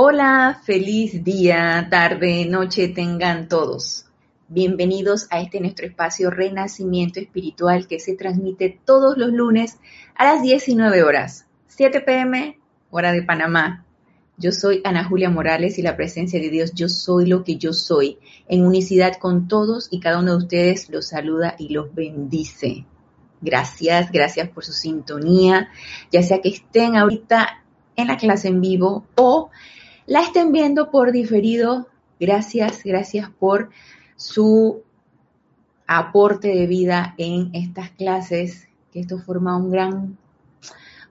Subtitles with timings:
[0.00, 4.06] Hola, feliz día, tarde, noche tengan todos.
[4.46, 9.78] Bienvenidos a este nuestro espacio Renacimiento Espiritual que se transmite todos los lunes
[10.14, 13.86] a las 19 horas, 7 pm, hora de Panamá.
[14.36, 17.72] Yo soy Ana Julia Morales y la presencia de Dios, yo soy lo que yo
[17.72, 22.86] soy, en unicidad con todos y cada uno de ustedes los saluda y los bendice.
[23.40, 25.70] Gracias, gracias por su sintonía,
[26.12, 27.64] ya sea que estén ahorita
[27.96, 29.50] en la clase en vivo o
[30.08, 31.86] la estén viendo por diferido,
[32.18, 33.68] gracias, gracias por
[34.16, 34.82] su
[35.86, 40.18] aporte de vida en estas clases, que esto forma un gran,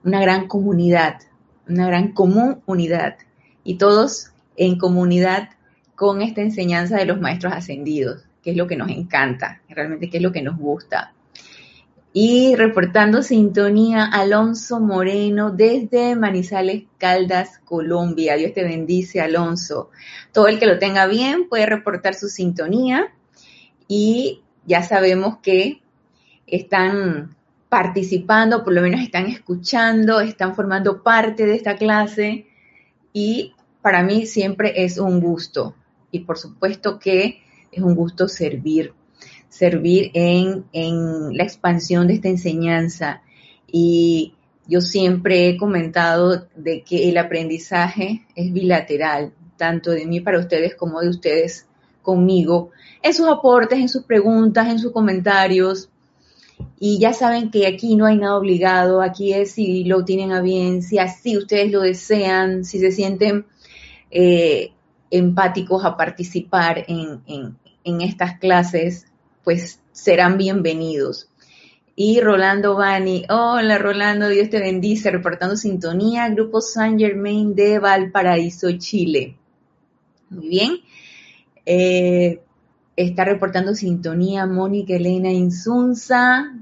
[0.02, 1.20] una gran comunidad,
[1.68, 3.18] una gran común unidad,
[3.62, 5.50] y todos en comunidad
[5.94, 10.16] con esta enseñanza de los maestros ascendidos, que es lo que nos encanta, realmente que
[10.16, 11.14] es lo que nos gusta.
[12.12, 18.36] Y reportando sintonía, Alonso Moreno desde Manizales, Caldas, Colombia.
[18.36, 19.90] Dios te bendice, Alonso.
[20.32, 23.12] Todo el que lo tenga bien puede reportar su sintonía
[23.86, 25.82] y ya sabemos que
[26.46, 27.36] están
[27.68, 32.46] participando, por lo menos están escuchando, están formando parte de esta clase
[33.12, 35.74] y para mí siempre es un gusto
[36.10, 38.94] y por supuesto que es un gusto servir
[39.48, 43.22] servir en, la expansión de esta enseñanza.
[43.66, 44.34] Y
[44.66, 50.74] yo siempre he comentado de que el aprendizaje es bilateral, tanto de mí para ustedes
[50.74, 51.66] como de ustedes
[52.02, 52.70] conmigo,
[53.02, 55.90] en sus aportes, en sus preguntas, en sus comentarios.
[56.80, 60.40] Y ya saben que aquí no hay nada obligado, aquí es si lo tienen a
[60.40, 63.46] bien, si así ustedes lo desean, si se sienten
[64.10, 64.72] eh,
[65.10, 67.20] empáticos a participar en,
[67.84, 69.06] en estas clases,
[69.48, 71.30] pues serán bienvenidos.
[71.96, 78.70] Y Rolando Bani, hola Rolando, Dios te bendice, reportando sintonía, Grupo San Germain de Valparaíso,
[78.76, 79.38] Chile.
[80.28, 80.72] Muy bien.
[81.64, 82.42] Eh,
[82.94, 86.54] está reportando sintonía Mónica Elena Insunza.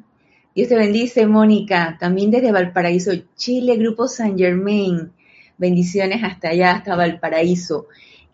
[0.55, 5.10] Dios te bendice, Mónica, también desde Valparaíso, Chile, Grupo San Germain.
[5.59, 7.89] Bendiciones hasta allá, hasta Valparaíso.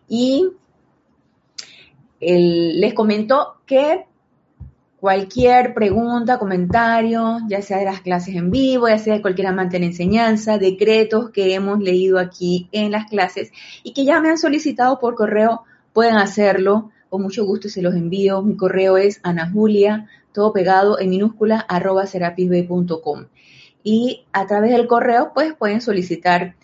[0.07, 0.45] Y
[2.19, 4.12] les comento que
[5.03, 9.75] cualquier pregunta, comentario, ya sea de las clases en vivo, ya sea de cualquier amante
[9.75, 13.51] de la enseñanza, decretos que hemos leído aquí en las clases
[13.83, 16.89] y que ya me han solicitado por correo, pueden hacerlo.
[17.09, 18.43] Con mucho gusto se los envío.
[18.43, 23.25] Mi correo es anajulia, todo pegado en minúscula, arroba serapisb.com.
[23.83, 26.55] Y a través del correo, pues pueden solicitar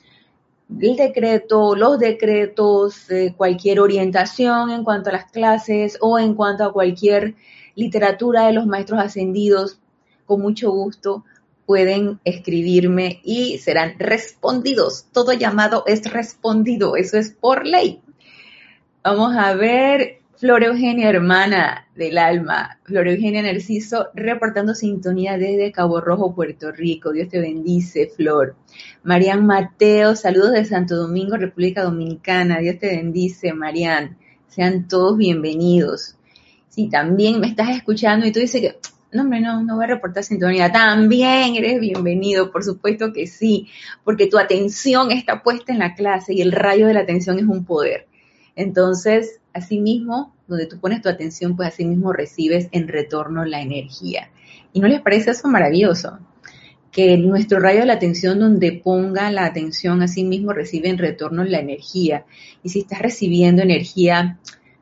[0.80, 6.64] el decreto, los decretos, eh, cualquier orientación en cuanto a las clases o en cuanto
[6.64, 7.36] a cualquier
[7.80, 9.80] literatura de los maestros ascendidos,
[10.26, 11.24] con mucho gusto
[11.66, 15.06] pueden escribirme y serán respondidos.
[15.14, 18.02] Todo llamado es respondido, eso es por ley.
[19.04, 26.02] Vamos a ver, Flor Eugenia, hermana del alma, Flor Eugenia Narciso, reportando sintonía desde Cabo
[26.02, 27.12] Rojo, Puerto Rico.
[27.12, 28.56] Dios te bendice, Flor.
[29.04, 32.60] Marian Mateo, saludos de Santo Domingo, República Dominicana.
[32.60, 34.18] Dios te bendice, Marian.
[34.48, 36.19] Sean todos bienvenidos
[36.80, 38.80] si también me estás escuchando y tú dices que,
[39.12, 43.68] no, hombre, no, no voy a reportar sintonía, también eres bienvenido, por supuesto que sí,
[44.06, 47.44] porque tu atención está puesta en la clase y el rayo de la atención es
[47.44, 48.08] un poder.
[48.56, 54.30] Entonces, asimismo, donde tú pones tu atención, pues asimismo recibes en retorno la energía.
[54.72, 56.18] ¿Y no les parece eso maravilloso?
[56.94, 61.60] Que nuestro rayo de la atención, donde ponga la atención, asimismo recibe en retorno la
[61.60, 62.24] energía.
[62.64, 64.40] Y si estás recibiendo energía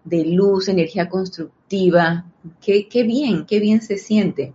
[0.08, 2.26] de luz, energía constructiva.
[2.62, 4.54] Qué, qué bien, qué bien se siente.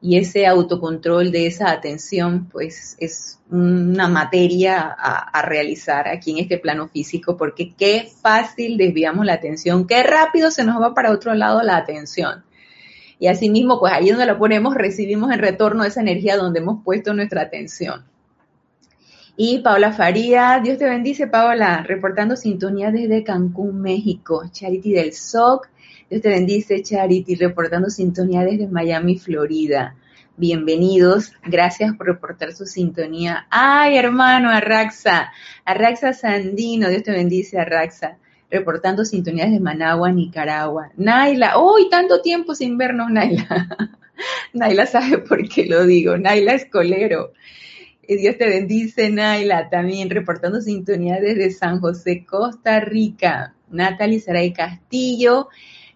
[0.00, 6.58] Y ese autocontrol de esa atención, pues es una materia a, realizar aquí en este
[6.58, 11.34] plano físico, porque qué fácil desviamos la atención, qué rápido se nos va para otro
[11.34, 12.44] lado la atención.
[13.18, 17.12] Y asimismo, pues ahí donde la ponemos, recibimos en retorno esa energía donde hemos puesto
[17.14, 18.04] nuestra atención.
[19.40, 24.42] Y Paola Faría, Dios te bendice, Paola, reportando sintonía desde Cancún, México.
[24.50, 25.68] Charity del SOC,
[26.10, 29.94] Dios te bendice, Charity, reportando sintonía desde Miami, Florida.
[30.36, 33.46] Bienvenidos, gracias por reportar su sintonía.
[33.48, 35.30] Ay, hermano, Arraxa,
[35.64, 38.18] Arraxa Sandino, Dios te bendice, Arraxa,
[38.50, 40.90] reportando sintonía desde Managua, Nicaragua.
[40.96, 43.68] Naila, uy, tanto tiempo sin vernos, Naila.
[44.52, 46.54] Naila sabe por qué lo digo, Naila
[48.08, 48.20] Escolero.
[48.20, 53.54] Dios te bendice, Naila, también reportando sintonía desde San José, Costa Rica.
[53.70, 55.48] Natalie Saray Castillo.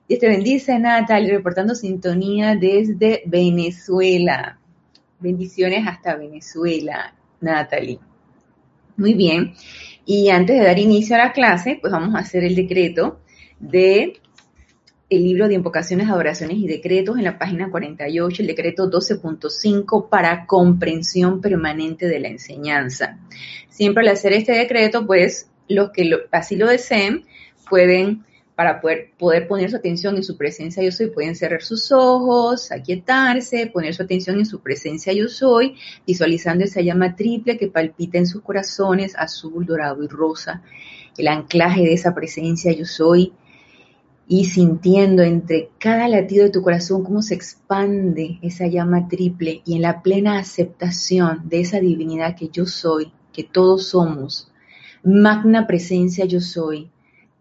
[0.08, 4.58] Dios te bendice, Natalie, reportando sintonía desde Venezuela.
[5.20, 7.98] Bendiciones hasta Venezuela, Natalie.
[8.96, 9.54] Muy bien.
[10.04, 13.20] Y antes de dar inicio a la clase, pues vamos a hacer el decreto
[13.58, 14.20] de
[15.12, 20.46] el libro de invocaciones, adoraciones y decretos en la página 48, el decreto 12.5 para
[20.46, 23.18] comprensión permanente de la enseñanza.
[23.68, 27.26] Siempre al hacer este decreto, pues los que así lo deseen
[27.68, 28.24] pueden
[28.54, 32.72] para poder, poder poner su atención en su presencia yo soy, pueden cerrar sus ojos,
[32.72, 35.76] aquietarse, poner su atención en su presencia yo soy,
[36.06, 40.62] visualizando esa llama triple que palpita en sus corazones, azul, dorado y rosa,
[41.18, 43.34] el anclaje de esa presencia yo soy,
[44.32, 49.74] y sintiendo entre cada latido de tu corazón cómo se expande esa llama triple y
[49.74, 54.50] en la plena aceptación de esa divinidad que yo soy, que todos somos,
[55.04, 56.90] magna presencia yo soy,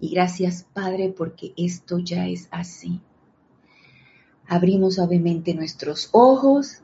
[0.00, 3.00] Y gracias, Padre, porque esto ya es así.
[4.46, 6.82] Abrimos suavemente nuestros ojos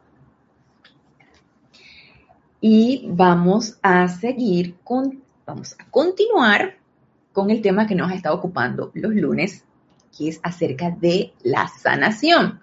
[2.61, 6.76] y vamos a seguir con, vamos a continuar
[7.32, 9.64] con el tema que nos ha estado ocupando los lunes,
[10.17, 12.60] que es acerca de la sanación.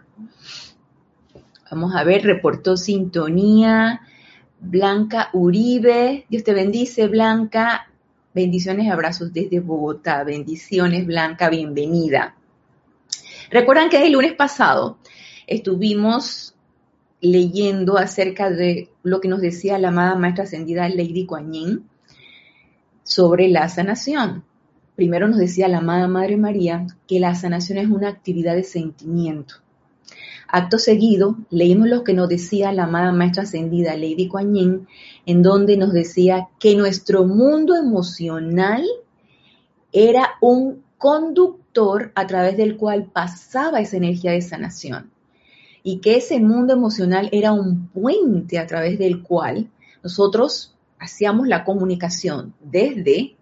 [1.69, 4.01] Vamos a ver, reportó sintonía.
[4.59, 7.90] Blanca Uribe, Dios te bendice, Blanca.
[8.33, 10.23] Bendiciones y abrazos desde Bogotá.
[10.23, 12.33] Bendiciones, Blanca, bienvenida.
[13.49, 14.99] Recuerdan que el lunes pasado
[15.47, 16.55] estuvimos
[17.19, 21.89] leyendo acerca de lo que nos decía la amada maestra ascendida Lady Kuan
[23.03, 24.45] sobre la sanación.
[24.95, 29.55] Primero nos decía la amada Madre María que la sanación es una actividad de sentimiento.
[30.53, 34.87] Acto seguido, leímos lo que nos decía la amada maestra ascendida Lady Kuan Yin,
[35.25, 38.83] en donde nos decía que nuestro mundo emocional
[39.93, 45.09] era un conductor a través del cual pasaba esa energía de sanación
[45.83, 49.69] y que ese mundo emocional era un puente a través del cual
[50.03, 53.35] nosotros hacíamos la comunicación desde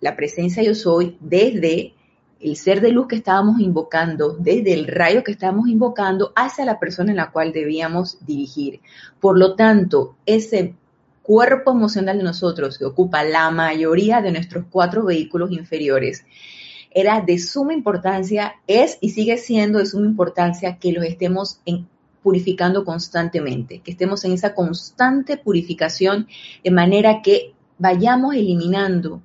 [0.00, 1.94] la presencia yo soy, desde
[2.42, 6.78] el ser de luz que estábamos invocando, desde el rayo que estábamos invocando hacia la
[6.78, 8.80] persona en la cual debíamos dirigir.
[9.20, 10.74] Por lo tanto, ese
[11.22, 16.24] cuerpo emocional de nosotros que ocupa la mayoría de nuestros cuatro vehículos inferiores,
[16.90, 21.60] era de suma importancia, es y sigue siendo de suma importancia que los estemos
[22.22, 26.28] purificando constantemente, que estemos en esa constante purificación
[26.62, 29.22] de manera que vayamos eliminando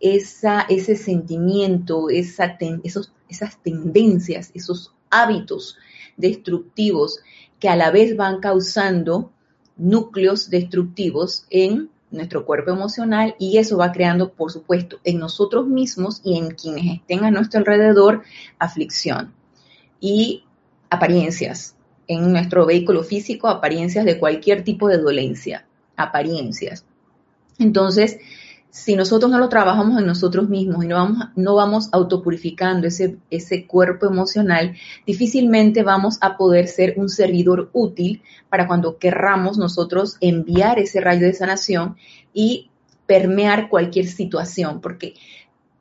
[0.00, 5.76] esa, ese sentimiento, esa esos, esas tendencias, esos hábitos
[6.16, 7.20] destructivos
[7.58, 9.32] que a la vez van causando
[9.76, 16.20] núcleos destructivos en nuestro cuerpo emocional y eso va creando, por supuesto, en nosotros mismos
[16.24, 18.22] y en quienes estén a nuestro alrededor
[18.58, 19.34] aflicción
[20.00, 20.44] y
[20.90, 21.76] apariencias
[22.06, 26.86] en nuestro vehículo físico, apariencias de cualquier tipo de dolencia, apariencias.
[27.58, 28.18] Entonces,
[28.70, 33.16] si nosotros no lo trabajamos en nosotros mismos y no vamos, no vamos autopurificando ese,
[33.30, 40.16] ese cuerpo emocional, difícilmente vamos a poder ser un servidor útil para cuando querramos nosotros
[40.20, 41.96] enviar ese rayo de sanación
[42.34, 42.70] y
[43.06, 45.14] permear cualquier situación, porque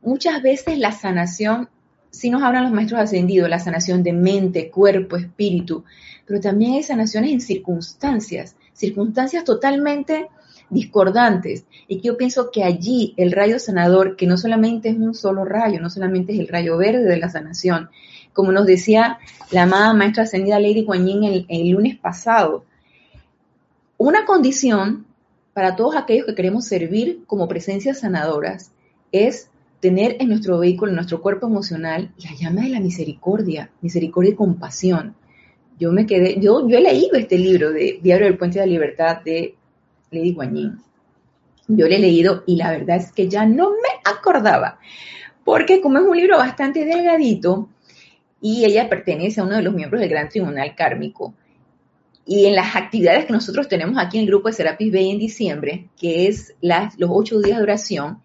[0.02, 1.70] muchas veces la sanación,
[2.10, 5.84] si nos hablan los maestros ascendidos, la sanación de mente, cuerpo, espíritu,
[6.26, 10.30] pero también hay sanaciones en circunstancias, circunstancias totalmente
[10.70, 11.66] discordantes.
[11.88, 15.80] Y yo pienso que allí el rayo sanador, que no solamente es un solo rayo,
[15.80, 17.90] no solamente es el rayo verde de la sanación,
[18.34, 19.20] como nos decía
[19.52, 22.66] la amada maestra ascendida Lady Kuan Yin el, el lunes pasado,
[23.98, 25.08] una condición
[25.54, 28.72] para todos aquellos que queremos servir como presencias sanadoras
[29.12, 34.32] es tener en nuestro vehículo, en nuestro cuerpo emocional, la llama de la misericordia, misericordia
[34.32, 35.16] y compasión.
[35.80, 38.72] Yo me quedé, yo, yo he leído este libro de Diario del Puente de la
[38.72, 39.56] Libertad de
[40.12, 40.80] Lady Guanyin.
[41.68, 44.80] Yo le he leído y la verdad es que ya no me acordaba,
[45.44, 47.70] porque como es un libro bastante delgadito,
[48.42, 51.34] y ella pertenece a uno de los miembros del Gran Tribunal Kármico.
[52.26, 55.20] Y en las actividades que nosotros tenemos aquí en el grupo de Serapis Bay en
[55.20, 58.22] diciembre, que es las, los ocho días de oración,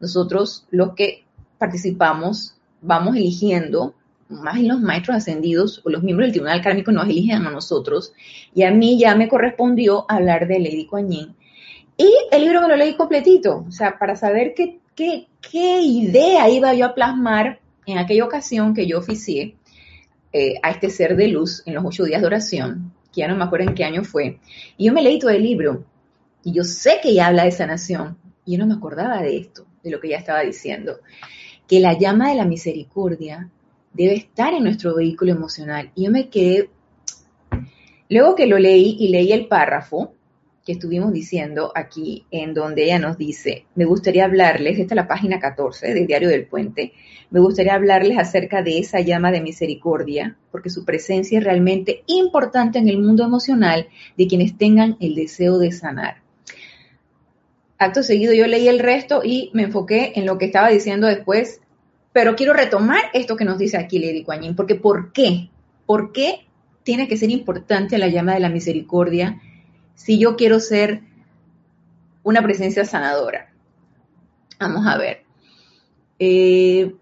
[0.00, 1.24] nosotros los que
[1.58, 3.94] participamos vamos eligiendo,
[4.34, 8.12] más los maestros ascendidos o los miembros del Tribunal Kármico nos eligen a nosotros.
[8.54, 11.10] Y a mí ya me correspondió hablar de Lady Kuan.
[11.12, 11.36] Y
[12.30, 16.74] el libro me lo leí completito, o sea, para saber qué, qué, qué idea iba
[16.74, 19.56] yo a plasmar en aquella ocasión que yo oficié
[20.32, 23.36] eh, a este ser de luz en los ocho días de oración, que ya no
[23.36, 24.40] me acuerdo en qué año fue,
[24.76, 25.84] y yo me leí todo el libro,
[26.42, 29.66] y yo sé que ella habla de sanación, y yo no me acordaba de esto,
[29.84, 30.98] de lo que ella estaba diciendo,
[31.68, 33.48] que la llama de la misericordia
[33.94, 35.90] debe estar en nuestro vehículo emocional.
[35.94, 36.68] Y yo me quedé,
[38.08, 40.12] luego que lo leí y leí el párrafo,
[40.64, 45.08] que estuvimos diciendo aquí, en donde ella nos dice, me gustaría hablarles, esta es la
[45.08, 46.94] página 14 del Diario del Puente,
[47.30, 52.78] me gustaría hablarles acerca de esa llama de misericordia, porque su presencia es realmente importante
[52.78, 56.22] en el mundo emocional de quienes tengan el deseo de sanar.
[57.76, 61.60] Acto seguido yo leí el resto y me enfoqué en lo que estaba diciendo después,
[62.14, 65.50] pero quiero retomar esto que nos dice aquí Lady Kuan porque ¿por qué?
[65.84, 66.46] ¿Por qué
[66.82, 69.38] tiene que ser importante la llama de la misericordia?
[69.94, 71.02] si yo quiero ser
[72.22, 73.52] una presencia sanadora.
[74.58, 75.22] Vamos a ver.
[76.18, 76.94] Eh,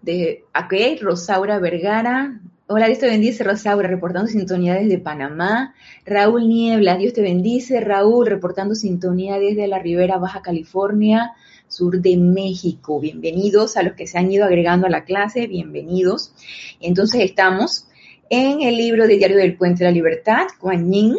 [0.53, 2.39] aquí Rosaura Vergara.
[2.67, 5.75] Hola, Dios te bendice, Rosaura, reportando sintonía desde Panamá.
[6.05, 7.79] Raúl Niebla, Dios te bendice.
[7.81, 11.33] Raúl, reportando sintonía desde la Ribera Baja California,
[11.73, 12.99] sur de México.
[12.99, 16.31] Bienvenidos a los que se han ido agregando a la clase, bienvenidos.
[16.79, 17.87] Entonces estamos
[18.29, 21.17] en el libro de Diario del Puente de la Libertad, Kuan Yin,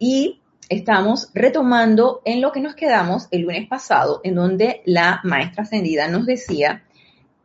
[0.00, 5.62] y estamos retomando en lo que nos quedamos el lunes pasado, en donde la maestra
[5.62, 6.82] ascendida nos decía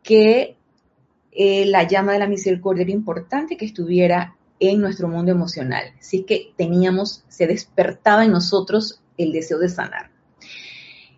[0.02, 0.56] que
[1.30, 5.84] eh, la llama de la misericordia era importante que estuviera en nuestro mundo emocional.
[6.00, 10.10] Así que teníamos, se despertaba en nosotros el deseo de sanar.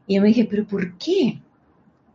[0.07, 1.41] Y yo me dije, pero ¿por qué?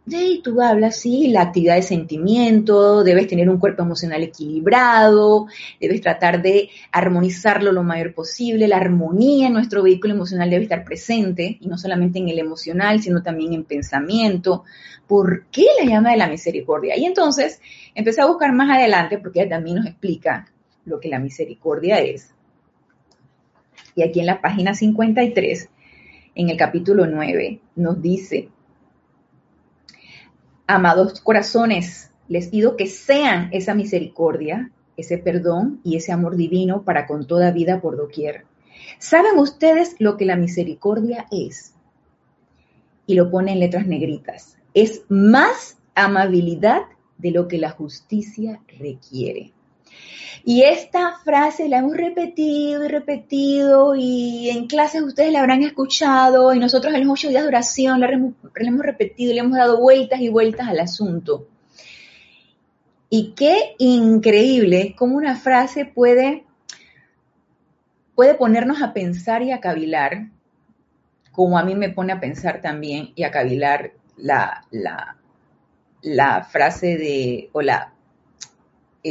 [0.09, 5.47] y tú hablas, sí, la actividad de sentimiento, debes tener un cuerpo emocional equilibrado,
[5.81, 10.85] debes tratar de armonizarlo lo mayor posible, la armonía en nuestro vehículo emocional debe estar
[10.85, 14.63] presente, y no solamente en el emocional, sino también en pensamiento.
[15.07, 16.97] ¿Por qué la llama de la misericordia?
[16.97, 17.59] Y entonces
[17.93, 20.49] empecé a buscar más adelante, porque ella también nos explica
[20.85, 22.33] lo que la misericordia es.
[23.93, 25.69] Y aquí en la página 53,
[26.37, 28.49] en el capítulo 9, nos dice,
[30.67, 37.07] Amados corazones, les pido que sean esa misericordia, ese perdón y ese amor divino para
[37.07, 38.45] con toda vida por doquier.
[38.99, 41.73] ¿Saben ustedes lo que la misericordia es?
[43.07, 44.59] Y lo pone en letras negritas.
[44.75, 46.83] Es más amabilidad
[47.17, 49.53] de lo que la justicia requiere.
[50.47, 56.53] Y esta frase la hemos repetido y repetido y en clases ustedes la habrán escuchado
[56.53, 59.77] y nosotros en los ocho días de oración la, hemos repetido y le hemos dado
[59.81, 61.49] vueltas y vueltas al asunto.
[63.09, 66.45] Y qué increíble cómo una frase puede,
[68.15, 70.29] puede ponernos a pensar y a cavilar,
[71.33, 75.17] como a mí me pone a pensar también y a cavilar la, la,
[76.01, 77.96] la frase de, o la,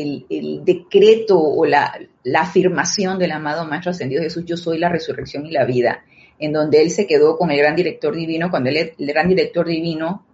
[0.03, 1.99] el, decreto o la,
[2.35, 6.05] afirmación del amado Maestro Ascendido Jesús, yo soy la resurrección y la vida,
[6.38, 10.26] en donde él se quedó con el gran director divino, cuando el gran director divino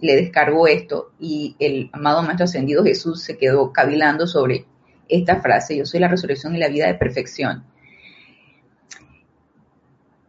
[0.00, 4.66] le descargó esto y el amado Maestro Ascendido Jesús se quedó cavilando sobre
[5.08, 7.64] esta frase, yo soy la resurrección y la vida de perfección.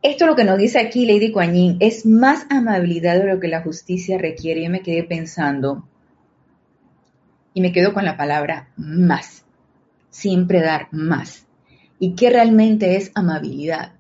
[0.02, 3.64] Esto lo que nos dice aquí Lady Yin es más amabilidad de lo que la
[3.64, 4.64] justicia requiere.
[4.64, 5.88] Yo me quedé pensando,
[7.56, 9.46] y me quedo con la palabra más.
[10.10, 11.48] Siempre dar más.
[11.98, 13.94] ¿Y qué realmente es amabilidad?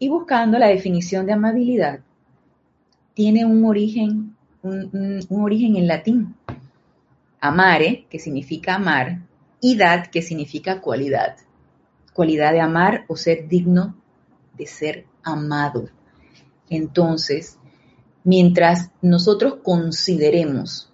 [0.00, 2.00] Y buscando la definición de amabilidad,
[3.14, 6.34] tiene un origen, un, origen en latín.
[7.40, 9.20] Amare, que significa amar,
[9.60, 11.36] y dad, que significa cualidad.
[12.12, 13.94] Cualidad de amar o ser digno
[14.54, 15.88] de ser amado.
[16.68, 17.56] Entonces,
[18.24, 20.87] mientras nosotros consideremos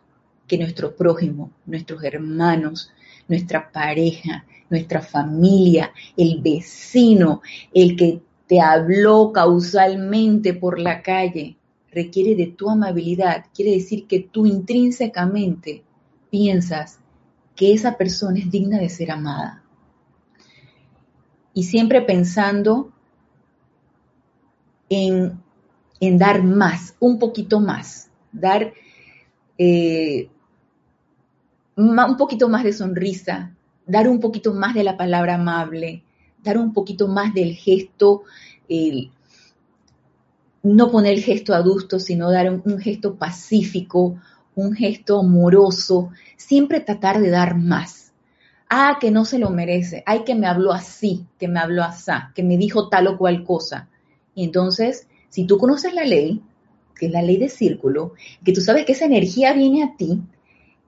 [0.58, 2.90] nuestro prójimo, nuestros hermanos,
[3.28, 7.42] nuestra pareja, nuestra familia, el vecino,
[7.72, 11.56] el que te habló causalmente por la calle,
[11.90, 13.46] requiere de tu amabilidad.
[13.54, 15.82] Quiere decir que tú intrínsecamente
[16.30, 16.98] piensas
[17.54, 19.62] que esa persona es digna de ser amada.
[21.54, 22.92] Y siempre pensando
[24.88, 25.40] en,
[26.00, 28.72] en dar más, un poquito más, dar
[29.56, 30.28] eh,
[31.76, 33.54] un poquito más de sonrisa,
[33.86, 36.02] dar un poquito más de la palabra amable,
[36.42, 38.22] dar un poquito más del gesto,
[40.62, 44.16] no poner el gesto adusto, sino dar un, gesto pacífico,
[44.54, 48.12] un gesto amoroso, siempre tratar de dar más.
[48.70, 52.12] Ah, que no se lo merece, ay, que me habló así, que me habló así,
[52.34, 53.88] que me dijo tal o cual cosa.
[54.34, 56.42] Y entonces, si tú conoces la ley,
[56.96, 60.22] que es la ley de círculo, que tú sabes que esa energía viene a ti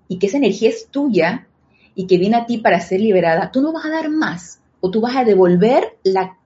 [0.09, 1.47] y que esa energía es tuya
[1.95, 4.91] y que viene a ti para ser liberada, tú no vas a dar más o
[4.91, 6.39] tú vas a devolver la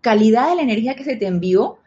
[0.00, 1.78] calidad de la energía que se te envió,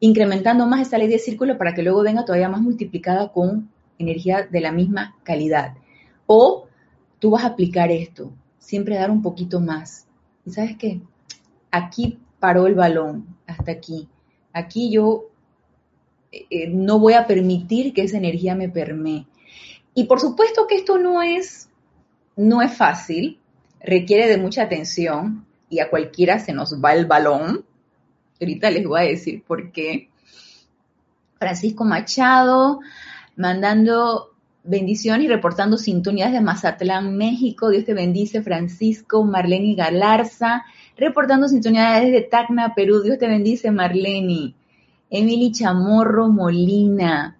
[0.00, 4.46] incrementando más esa ley de círculo para que luego venga todavía más multiplicada con energía
[4.50, 5.74] de la misma calidad.
[6.26, 6.66] O
[7.18, 10.06] tú vas a aplicar esto, siempre dar un poquito más.
[10.44, 11.00] ¿Y sabes qué?
[11.70, 14.08] Aquí paró el balón, hasta aquí.
[14.52, 15.26] Aquí yo
[16.32, 19.26] eh, no voy a permitir que esa energía me permee.
[19.98, 21.68] Y por supuesto que esto no es,
[22.36, 23.40] no es fácil,
[23.80, 27.64] requiere de mucha atención y a cualquiera se nos va el balón.
[28.40, 30.08] Ahorita les voy a decir por qué.
[31.40, 32.78] Francisco Machado
[33.34, 37.68] mandando bendiciones y reportando sintonías de Mazatlán, México.
[37.68, 40.64] Dios te bendice, Francisco, Marlene Galarza,
[40.96, 43.02] reportando sintonías desde Tacna, Perú.
[43.02, 44.54] Dios te bendice, Marlene.
[45.10, 47.37] Emily Chamorro Molina,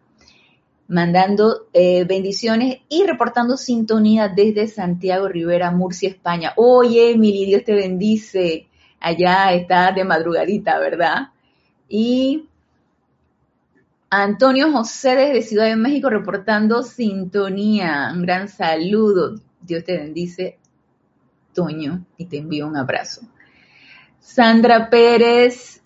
[0.88, 6.54] mandando eh, bendiciones y reportando sintonía desde Santiago Rivera, Murcia, España.
[6.56, 8.66] Oye, Emily, Dios te bendice.
[9.00, 11.28] Allá está de madrugadita, ¿verdad?
[11.88, 12.48] Y
[14.10, 18.10] Antonio José desde Ciudad de México reportando sintonía.
[18.12, 19.38] Un gran saludo.
[19.60, 20.58] Dios te bendice,
[21.52, 23.20] Toño, y te envío un abrazo.
[24.18, 25.77] Sandra Pérez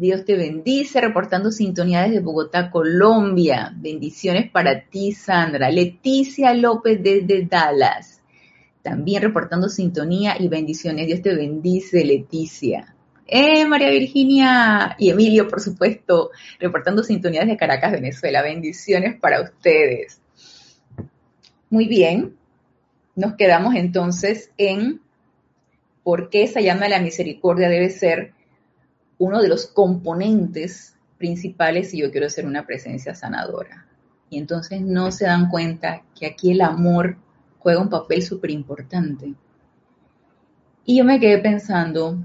[0.00, 3.70] Dios te bendice, reportando sintonía desde Bogotá, Colombia.
[3.76, 5.70] Bendiciones para ti, Sandra.
[5.70, 8.22] Leticia López desde Dallas.
[8.80, 11.06] También reportando sintonía y bendiciones.
[11.06, 12.94] Dios te bendice, Leticia.
[13.26, 18.40] Eh, María Virginia y Emilio, por supuesto, reportando sintonía desde Caracas, Venezuela.
[18.40, 20.18] Bendiciones para ustedes.
[21.68, 22.38] Muy bien.
[23.16, 25.02] Nos quedamos entonces en
[26.02, 28.32] por qué esa llama de la misericordia debe ser
[29.20, 33.86] uno de los componentes principales si yo quiero ser una presencia sanadora.
[34.30, 37.18] Y entonces no se dan cuenta que aquí el amor
[37.58, 39.34] juega un papel súper importante.
[40.86, 42.16] Y yo me quedé pensando,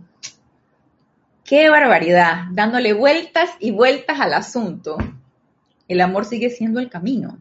[1.43, 4.95] qué barbaridad, dándole vueltas y vueltas al asunto.
[5.89, 7.39] El amor sigue siendo el camino.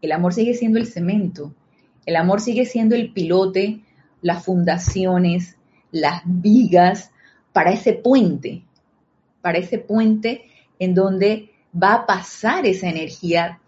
[0.00, 1.52] El amor sigue siendo el cemento.
[2.04, 3.82] El amor sigue siendo el pilote,
[4.22, 5.56] las fundaciones,
[5.90, 7.10] las vigas,
[7.56, 8.66] para ese puente,
[9.40, 10.44] para ese puente
[10.78, 13.62] en donde va a pasar esa energía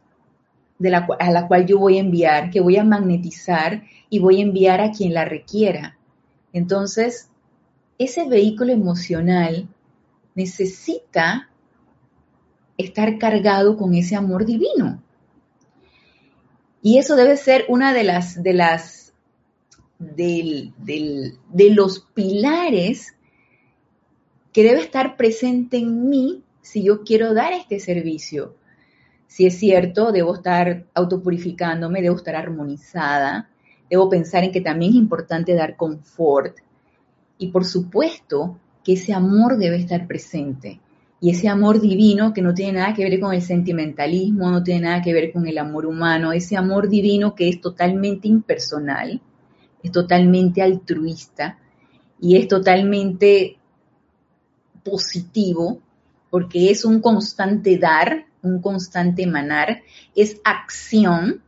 [1.18, 4.83] a la cual yo voy a enviar, que voy a magnetizar y voy a enviar
[4.83, 5.96] a quien la requiera.
[6.53, 7.31] Entonces,
[7.96, 9.66] ese vehículo emocional
[10.35, 11.48] necesita
[12.77, 15.03] estar cargado con ese amor divino.
[16.83, 18.61] Y eso debe ser una de las, de
[21.70, 23.14] los pilares
[24.53, 28.55] que debe estar presente en mí si yo quiero dar este servicio.
[29.27, 33.51] Si es cierto, debo estar autopurificándome, debo estar armonizada,
[33.91, 36.59] debo pensar en que también es importante dar confort
[37.39, 40.81] y por supuesto que ese amor debe estar presente.
[41.21, 44.83] Y ese amor divino que no tiene nada que ver con el sentimentalismo, no tiene
[44.83, 49.21] nada que ver con el amor humano, ese amor divino que es totalmente impersonal,
[49.83, 51.59] es totalmente altruista
[52.21, 53.58] y es totalmente
[54.90, 55.81] positivo,
[56.31, 59.83] porque es un constante dar, un constante emanar,
[60.14, 61.42] es acción,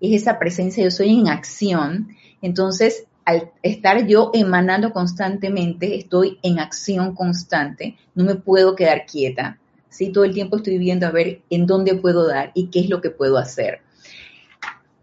[0.00, 2.08] es esa presencia, yo soy en acción,
[2.42, 9.58] entonces al estar yo emanando constantemente, estoy en acción constante, no me puedo quedar quieta,
[9.90, 10.10] ¿sí?
[10.12, 13.02] todo el tiempo estoy viendo a ver en dónde puedo dar y qué es lo
[13.02, 13.80] que puedo hacer.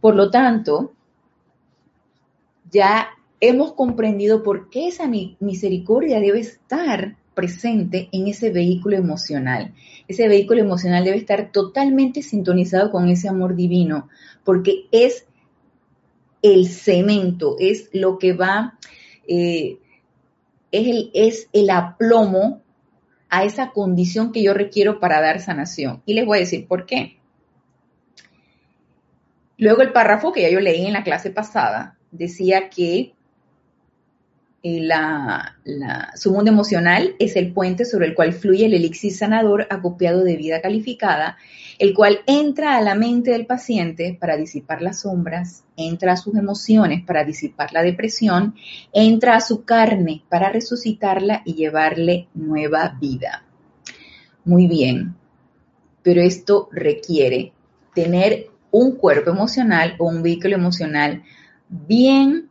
[0.01, 0.93] Por lo tanto,
[2.71, 5.07] ya hemos comprendido por qué esa
[5.39, 9.73] misericordia debe estar presente en ese vehículo emocional.
[10.07, 14.09] Ese vehículo emocional debe estar totalmente sintonizado con ese amor divino,
[14.43, 15.27] porque es
[16.41, 18.79] el cemento, es lo que va,
[19.27, 19.77] eh,
[20.71, 22.61] es, el, es el aplomo
[23.29, 26.01] a esa condición que yo requiero para dar sanación.
[26.05, 27.17] Y les voy a decir por qué.
[29.57, 33.13] Luego el párrafo que ya yo leí en la clase pasada decía que
[36.15, 40.37] su mundo emocional es el puente sobre el cual fluye el elixir sanador acopiado de
[40.37, 41.37] vida calificada,
[41.77, 46.35] el cual entra a la mente del paciente para disipar las sombras, entra a sus
[46.35, 48.55] emociones para disipar la depresión,
[48.91, 53.43] entra a su carne para resucitarla y llevarle nueva vida.
[54.45, 55.15] Muy bien,
[56.01, 57.53] pero esto requiere
[57.93, 61.21] tener un cuerpo emocional o un vehículo emocional
[61.69, 62.49] bien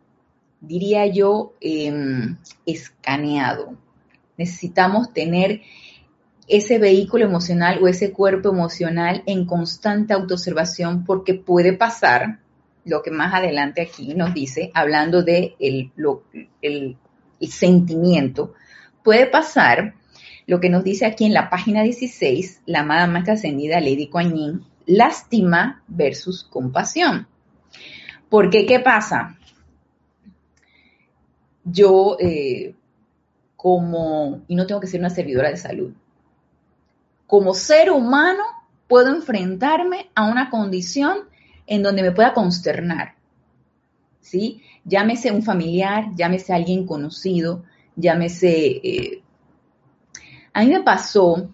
[0.67, 3.77] diría yo, em, escaneado.
[4.37, 5.63] Necesitamos tener
[6.47, 12.41] ese vehículo emocional o ese cuerpo emocional en constante autoobservación porque puede pasar
[12.85, 15.91] lo que más adelante aquí nos dice, hablando de el,
[16.61, 16.97] el
[17.49, 18.53] sentimiento,
[19.03, 19.95] puede pasar
[20.47, 24.35] lo que nos dice aquí en la página 16, la amada maestra ascendida Lady Kuan
[24.35, 27.27] Yin, lástima versus compasión.
[28.29, 29.39] Porque, ¿qué pasa?
[31.65, 32.75] Yo eh,
[33.57, 35.93] como, y no tengo que ser una servidora de salud,
[37.27, 38.45] como ser humano
[38.87, 41.29] puedo enfrentarme a una condición
[41.67, 43.15] en donde me pueda consternar,
[44.21, 44.63] ¿sí?
[44.85, 47.65] Llámese un familiar, llámese alguien conocido,
[47.97, 48.81] llámese...
[48.83, 49.23] Eh,
[50.53, 51.51] a mí me pasó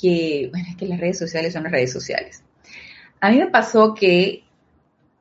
[0.00, 2.42] que, bueno, es que las redes sociales son las redes sociales.
[3.20, 4.44] A mí me pasó que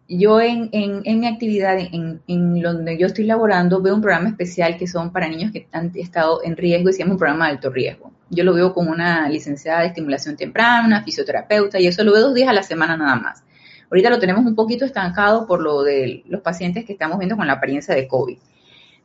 [0.09, 5.11] yo en, mi actividad, en, donde yo estoy laborando, veo un programa especial que son
[5.11, 8.11] para niños que han estado en riesgo y se llama un programa de alto riesgo.
[8.31, 12.23] Yo lo veo con una licenciada de estimulación temprana, una fisioterapeuta, y eso lo veo
[12.23, 13.43] dos días a la semana nada más.
[13.91, 17.45] Ahorita lo tenemos un poquito estancado por lo de los pacientes que estamos viendo con
[17.45, 18.37] la apariencia de COVID.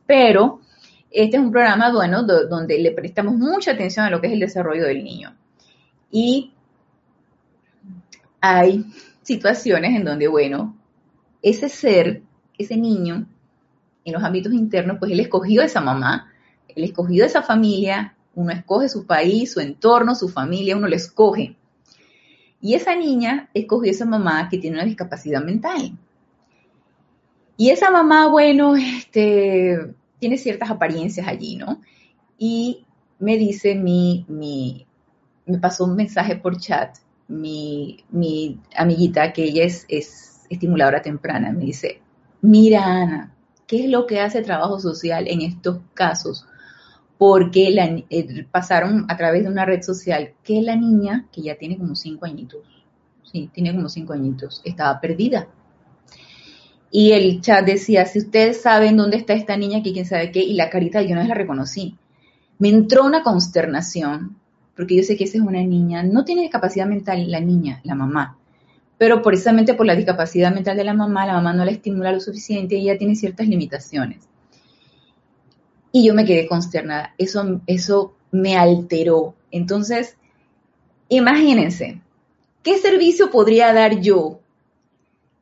[0.07, 0.61] Pero
[1.11, 4.39] este es un programa, bueno, donde le prestamos mucha atención a lo que es el
[4.39, 5.35] desarrollo del niño.
[6.09, 6.51] Y
[8.41, 8.85] hay
[9.21, 10.75] situaciones en donde, bueno,
[11.45, 12.23] ese ser,
[12.57, 13.27] ese niño,
[14.03, 16.33] en los ámbitos internos, pues él escogió a esa mamá,
[16.67, 20.95] él escogió a esa familia, uno escoge su país, su entorno, su familia, uno lo
[20.95, 21.55] escoge.
[22.61, 25.95] Y esa niña escogió a esa mamá que tiene una discapacidad mental.
[27.57, 31.79] Y esa mamá, bueno, este, tiene ciertas apariencias allí, ¿no?
[32.39, 32.87] Y
[33.19, 34.87] me dice mi, mi,
[35.45, 41.51] me pasó un mensaje por chat, mi, mi amiguita, que ella es, es estimuladora temprana,
[41.51, 42.01] me dice,
[42.41, 43.35] mira Ana,
[43.67, 46.45] ¿qué es lo que hace trabajo social en estos casos?
[47.17, 47.73] Porque
[48.09, 51.95] eh, pasaron a través de una red social que la niña, que ya tiene como
[51.95, 52.61] cinco añitos,
[53.23, 55.47] sí, tiene como cinco añitos, estaba perdida.
[56.91, 60.39] Y el chat decía, si ustedes saben dónde está esta niña, que quién sabe qué,
[60.39, 61.97] y la carita yo no la reconocí.
[62.57, 64.37] Me entró una consternación,
[64.75, 67.95] porque yo sé que esa es una niña, no tiene discapacidad mental la niña, la
[67.95, 68.37] mamá,
[68.97, 72.19] pero precisamente por la discapacidad mental de la mamá, la mamá no la estimula lo
[72.19, 74.27] suficiente y ella tiene ciertas limitaciones.
[75.91, 79.35] Y yo me quedé consternada, eso, eso me alteró.
[79.51, 80.17] Entonces,
[81.09, 82.01] imagínense,
[82.63, 84.39] ¿qué servicio podría dar yo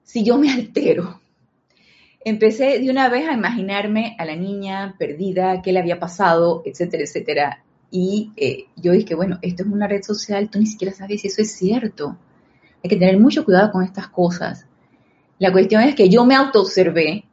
[0.03, 1.19] si yo me altero?
[2.25, 7.03] Empecé de una vez a imaginarme a la niña perdida, qué le había pasado, etcétera,
[7.03, 7.63] etcétera.
[7.91, 11.27] Y eh, yo dije, bueno, esto es una red social, tú ni siquiera sabes si
[11.27, 12.17] eso es cierto.
[12.84, 14.65] Hay que tener mucho cuidado con estas cosas.
[15.39, 17.26] La cuestión es que yo me autoobservé,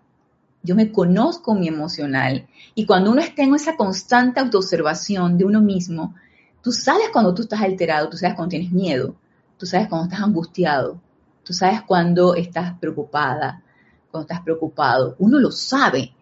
[0.63, 5.61] yo me conozco mi emocional y cuando uno está en esa constante autoobservación de uno
[5.61, 6.15] mismo,
[6.63, 9.17] tú sabes cuando tú estás alterado, tú sabes cuando tienes miedo,
[9.59, 11.01] tú sabes cuando estás angustiado,
[11.43, 13.63] tú sabes cuando estás preocupada,
[14.11, 16.13] cuando estás preocupado, uno lo sabe.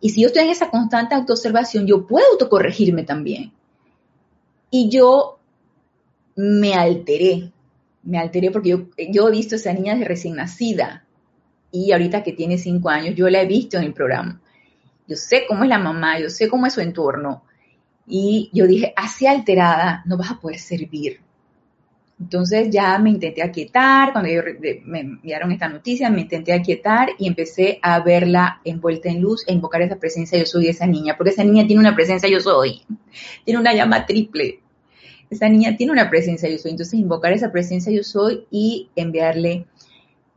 [0.00, 3.52] Y si yo estoy en esa constante autoobservación, yo puedo autocorregirme también.
[4.70, 5.38] Y yo
[6.36, 7.52] me alteré,
[8.06, 11.04] me alteré porque yo, yo he visto a esa niña de recién nacida
[11.70, 14.40] y ahorita que tiene cinco años, yo la he visto en el programa.
[15.06, 17.44] Yo sé cómo es la mamá, yo sé cómo es su entorno.
[18.06, 21.20] Y yo dije, así alterada no vas a poder servir.
[22.18, 24.30] Entonces ya me intenté aquietar, cuando
[24.86, 29.52] me enviaron esta noticia, me intenté aquietar y empecé a verla envuelta en luz e
[29.52, 32.40] invocar esa presencia yo soy de esa niña, porque esa niña tiene una presencia yo
[32.40, 32.82] soy,
[33.44, 34.60] tiene una llama triple,
[35.30, 36.72] esa niña tiene una presencia yo soy.
[36.72, 39.66] Entonces invocar esa presencia yo soy y enviarle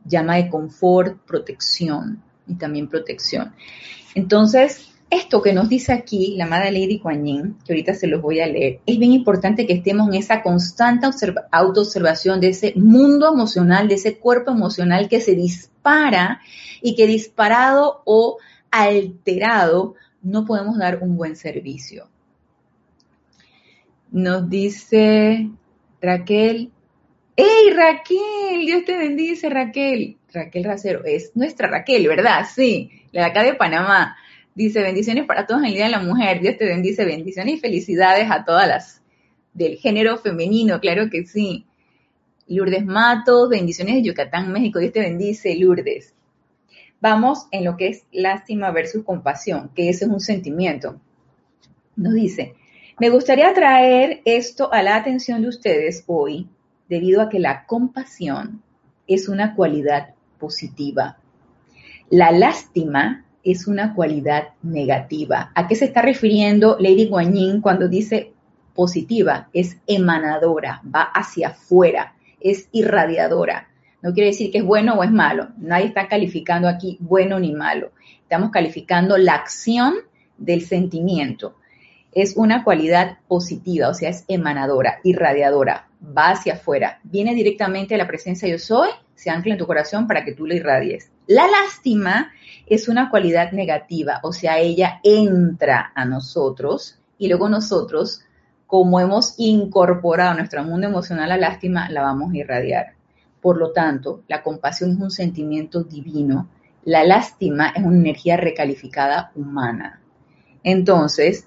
[0.04, 3.54] llama de confort, protección y también protección.
[4.14, 8.22] Entonces, esto que nos dice aquí la amada Lady Kuan Yin, que ahorita se los
[8.22, 11.06] voy a leer, es bien importante que estemos en esa constante
[11.50, 16.40] autoobservación de ese mundo emocional, de ese cuerpo emocional que se dispara
[16.80, 18.38] y que disparado o
[18.70, 22.09] alterado no podemos dar un buen servicio.
[24.12, 25.48] Nos dice
[26.00, 26.72] Raquel.
[27.36, 28.66] ¡Hey Raquel!
[28.66, 30.16] Dios te bendice Raquel.
[30.32, 32.46] Raquel Racero, es nuestra Raquel, ¿verdad?
[32.52, 34.16] Sí, la de acá de Panamá.
[34.54, 36.40] Dice, bendiciones para todos en el Día de la Mujer.
[36.40, 39.02] Dios te bendice, bendiciones y felicidades a todas las
[39.52, 41.66] del género femenino, claro que sí.
[42.46, 44.80] Lourdes Matos, bendiciones de Yucatán, México.
[44.80, 46.14] Dios te bendice, Lourdes.
[47.00, 51.00] Vamos en lo que es lástima versus compasión, que ese es un sentimiento.
[51.96, 52.54] Nos dice,
[53.00, 56.46] me gustaría traer esto a la atención de ustedes hoy,
[56.86, 58.62] debido a que la compasión
[59.06, 61.16] es una cualidad positiva.
[62.10, 65.50] La lástima es una cualidad negativa.
[65.54, 68.34] ¿A qué se está refiriendo Lady Guanyin cuando dice
[68.74, 69.48] positiva?
[69.54, 73.70] Es emanadora, va hacia afuera, es irradiadora.
[74.02, 75.48] No quiere decir que es bueno o es malo.
[75.56, 77.92] Nadie está calificando aquí bueno ni malo.
[78.20, 79.94] Estamos calificando la acción
[80.36, 81.54] del sentimiento.
[82.12, 87.98] Es una cualidad positiva, o sea, es emanadora, irradiadora, va hacia afuera, viene directamente de
[87.98, 91.10] la presencia yo soy, se ancla en tu corazón para que tú la irradies.
[91.26, 92.32] La lástima
[92.66, 98.22] es una cualidad negativa, o sea, ella entra a nosotros y luego nosotros,
[98.66, 102.94] como hemos incorporado a nuestro mundo emocional la lástima, la vamos a irradiar.
[103.40, 106.48] Por lo tanto, la compasión es un sentimiento divino,
[106.84, 110.00] la lástima es una energía recalificada humana.
[110.62, 111.46] Entonces,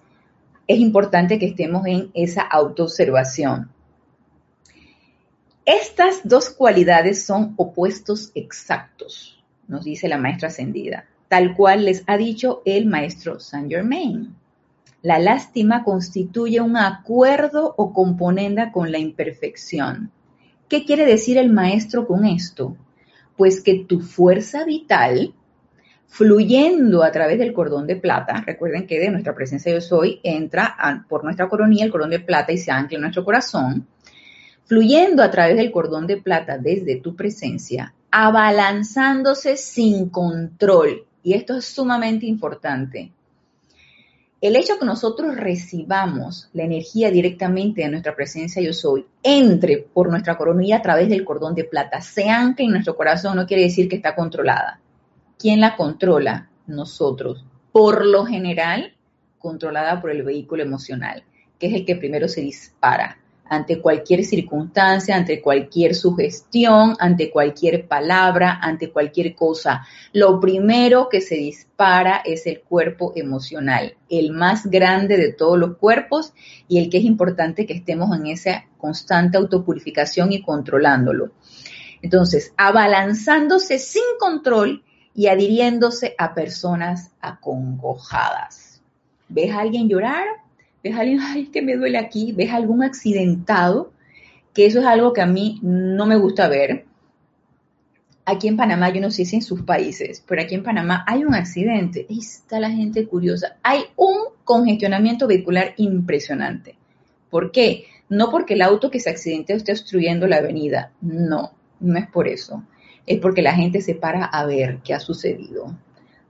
[0.67, 3.71] es importante que estemos en esa autoobservación.
[5.65, 12.17] Estas dos cualidades son opuestos exactos, nos dice la maestra ascendida, tal cual les ha
[12.17, 14.35] dicho el maestro Saint Germain.
[15.01, 20.11] La lástima constituye un acuerdo o componenda con la imperfección
[20.73, 22.75] ¿Qué quiere decir el maestro con esto?
[23.37, 25.35] Pues que tu fuerza vital,
[26.13, 30.75] fluyendo a través del cordón de plata, recuerden que de nuestra presencia yo soy, entra
[31.09, 33.87] por nuestra coronilla el cordón de plata y se ancla en nuestro corazón,
[34.63, 41.03] fluyendo a través del cordón de plata desde tu presencia, abalanzándose sin control.
[41.23, 43.11] Y esto es sumamente importante
[44.39, 50.09] el hecho que nosotros recibamos la energía directamente de nuestra presencia yo soy, entre por
[50.09, 53.63] nuestra coronilla a través del cordón de plata, se ancla en nuestro corazón, no quiere
[53.63, 54.81] decir que está controlada.
[55.37, 56.49] ¿Quién la controla?
[56.67, 57.45] Nosotros.
[57.71, 58.93] Por lo general,
[59.39, 61.23] controlada por el vehículo emocional,
[61.59, 67.87] que es el que primero se dispara ante cualquier circunstancia, ante cualquier sugestión, ante cualquier
[67.87, 69.85] palabra, ante cualquier cosa.
[70.11, 75.77] Lo primero que se dispara es el cuerpo emocional, el más grande de todos los
[75.77, 76.33] cuerpos
[76.67, 81.31] y el que es importante que estemos en esa constante autopurificación y controlándolo.
[82.01, 84.83] Entonces, abalanzándose sin control
[85.15, 88.81] y adhiriéndose a personas acongojadas.
[89.29, 90.25] ¿Ves a alguien llorar?
[90.83, 93.91] ves a alguien, ay, que me duele aquí, ves algún accidentado,
[94.53, 96.85] que eso es algo que a mí no me gusta ver.
[98.25, 101.25] Aquí en Panamá, yo no sé si en sus países, pero aquí en Panamá hay
[101.25, 106.77] un accidente, está la gente curiosa, hay un congestionamiento vehicular impresionante.
[107.29, 107.85] ¿Por qué?
[108.07, 112.27] No porque el auto que se accidente esté obstruyendo la avenida, no, no es por
[112.27, 112.63] eso.
[113.05, 115.77] Es porque la gente se para a ver qué ha sucedido.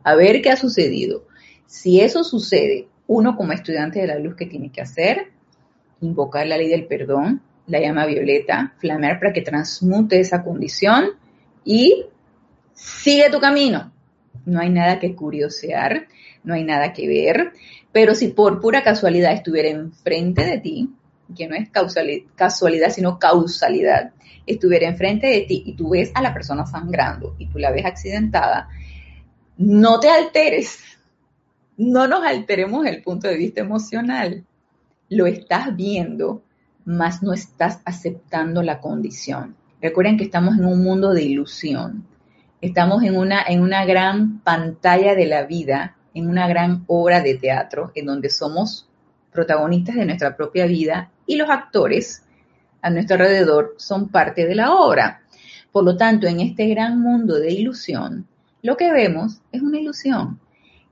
[0.04, 1.26] A ver qué ha sucedido.
[1.66, 5.32] Si eso sucede uno como estudiante de la luz que tiene que hacer,
[6.02, 11.12] invocar la ley del perdón, la llama violeta, flamear para que transmute esa condición
[11.64, 12.06] y
[12.74, 13.92] sigue tu camino.
[14.46, 16.08] No hay nada que curiosear,
[16.44, 17.54] no hay nada que ver,
[17.92, 20.90] pero si por pura casualidad estuviera enfrente de ti,
[21.36, 24.12] que no es casualidad, sino causalidad,
[24.46, 27.86] estuviera enfrente de ti y tú ves a la persona sangrando y tú la ves
[27.86, 28.70] accidentada,
[29.58, 30.80] no te alteres,
[31.78, 34.44] no nos alteremos el punto de vista emocional.
[35.10, 36.44] Lo estás viendo,
[36.86, 39.56] mas no estás aceptando la condición.
[39.82, 42.06] Recuerden que estamos en un mundo de ilusión.
[42.62, 47.36] Estamos en una, en una gran pantalla de la vida, en una gran obra de
[47.36, 48.88] teatro, en donde somos
[49.32, 52.24] protagonistas de nuestra propia vida y los actores
[52.84, 55.24] a nuestro alrededor son parte de la obra.
[55.72, 58.28] Por lo tanto, en este gran mundo de ilusión,
[58.62, 60.40] lo que vemos es una ilusión.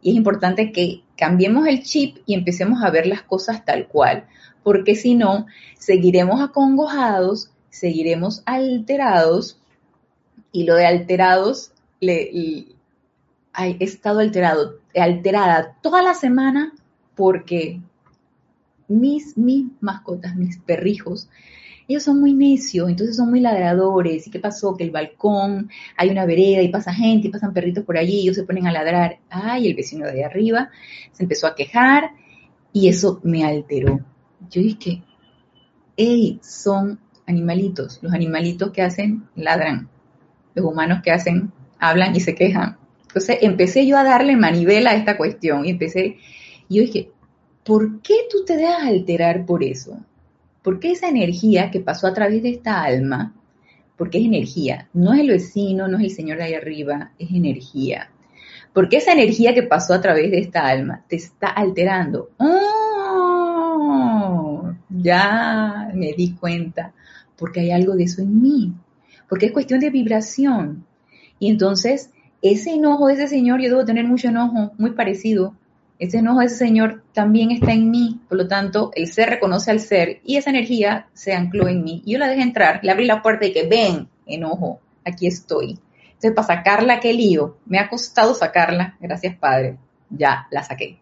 [0.02, 4.26] Y es importante que cambiemos el chip y empecemos a ver las cosas tal cual,
[4.64, 5.46] porque si no,
[5.78, 9.60] seguiremos acongojados, seguiremos alterados,
[10.52, 12.68] y lo de alterados, le,
[13.58, 16.74] he estado alterado, alterada toda la semana
[17.16, 17.82] porque
[18.88, 21.30] mis, mis mascotas, mis perrijos,
[21.92, 24.28] ellos son muy necios, entonces son muy ladradores.
[24.28, 24.76] ¿Y qué pasó?
[24.76, 28.22] Que el balcón, hay una vereda y pasa gente y pasan perritos por allí y
[28.22, 29.20] ellos se ponen a ladrar.
[29.30, 30.70] Ay, el vecino de arriba
[31.12, 32.12] se empezó a quejar
[32.74, 34.00] y eso me alteró.
[34.50, 35.04] Yo dije,
[35.96, 38.00] hey, son animalitos.
[38.02, 39.90] Los animalitos que hacen ladran.
[40.56, 42.78] Los humanos que hacen hablan y se quejan.
[43.08, 46.18] Entonces empecé yo a darle manivela a esta cuestión y empecé,
[46.70, 47.12] y yo dije,
[47.66, 50.00] ¿por qué tú te dejas alterar por eso?
[50.62, 53.34] ¿Por qué esa energía que pasó a través de esta alma,
[53.98, 57.32] porque es energía, no es el vecino, no es el señor de ahí arriba, es
[57.32, 58.12] energía.
[58.74, 62.30] Porque esa energía que pasó a través de esta alma te está alterando.
[62.38, 63.62] ¡Oh!
[64.90, 66.94] Ya me di cuenta,
[67.38, 68.74] porque hay algo de eso en mí,
[69.28, 70.86] porque es cuestión de vibración.
[71.40, 75.56] Y entonces, ese enojo de ese señor, yo debo tener mucho enojo, muy parecido.
[76.02, 79.72] Ese enojo de ese señor también está en mí, por lo tanto, el ser reconoce
[79.72, 82.04] al ser y esa energía se ancló en mí.
[82.06, 85.80] Yo la dejé entrar, le abrí la puerta y que ven, enojo, aquí estoy
[86.22, 87.58] entonces, para sacarla, qué lío.
[87.66, 89.78] Me ha costado sacarla, gracias Padre.
[90.12, 91.00] Ya la saqué.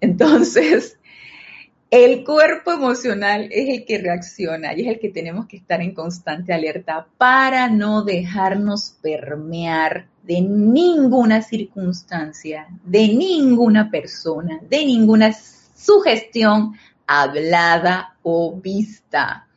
[0.00, 0.98] Entonces,
[1.90, 5.92] el cuerpo emocional es el que reacciona y es el que tenemos que estar en
[5.92, 16.76] constante alerta para no dejarnos permear de ninguna circunstancia, de ninguna persona, de ninguna sugestión
[17.04, 19.48] hablada o vista.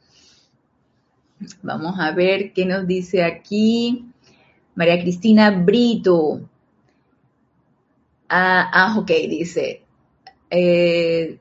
[1.61, 4.07] Vamos a ver qué nos dice aquí.
[4.73, 6.41] María Cristina Brito.
[8.27, 9.83] Ah, ah ok, dice.
[10.49, 11.37] Eh,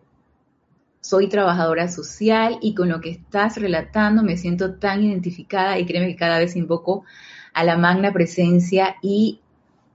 [1.01, 6.09] soy trabajadora social y con lo que estás relatando me siento tan identificada y créeme
[6.09, 7.07] que cada vez invoco
[7.55, 9.41] a la magna presencia y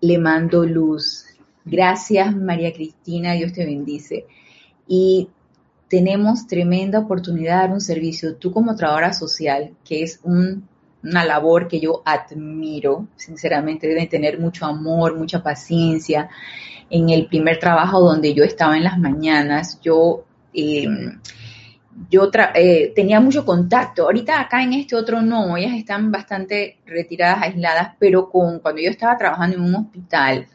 [0.01, 1.25] le mando luz.
[1.65, 4.25] Gracias María Cristina, Dios te bendice.
[4.87, 5.29] Y
[5.89, 8.35] tenemos tremenda oportunidad de dar un servicio.
[8.35, 10.67] Tú como trabajadora social, que es un
[11.03, 16.29] una labor que yo admiro, sinceramente, deben tener mucho amor, mucha paciencia.
[16.89, 21.19] En el primer trabajo donde yo estaba en las mañanas, yo, em,
[22.09, 24.03] yo eh, tenía mucho contacto.
[24.03, 28.89] Ahorita acá en este otro no, ellas están bastante retiradas, aisladas, pero con, cuando yo
[28.89, 30.47] estaba trabajando en un hospital,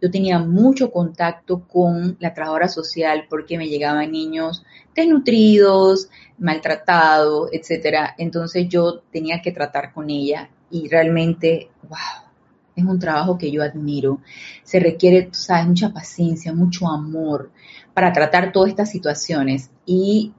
[0.00, 4.64] yo tenía mucho contacto con la trabajadora social porque me llegaban niños
[4.94, 8.14] desnutridos, maltratados, etcétera.
[8.16, 12.28] Entonces yo tenía que tratar con ella y realmente, wow,
[12.76, 14.20] es un trabajo que yo admiro.
[14.62, 17.50] Se requiere, sabes, mucha paciencia, mucho amor
[17.92, 20.32] para tratar todas estas situaciones y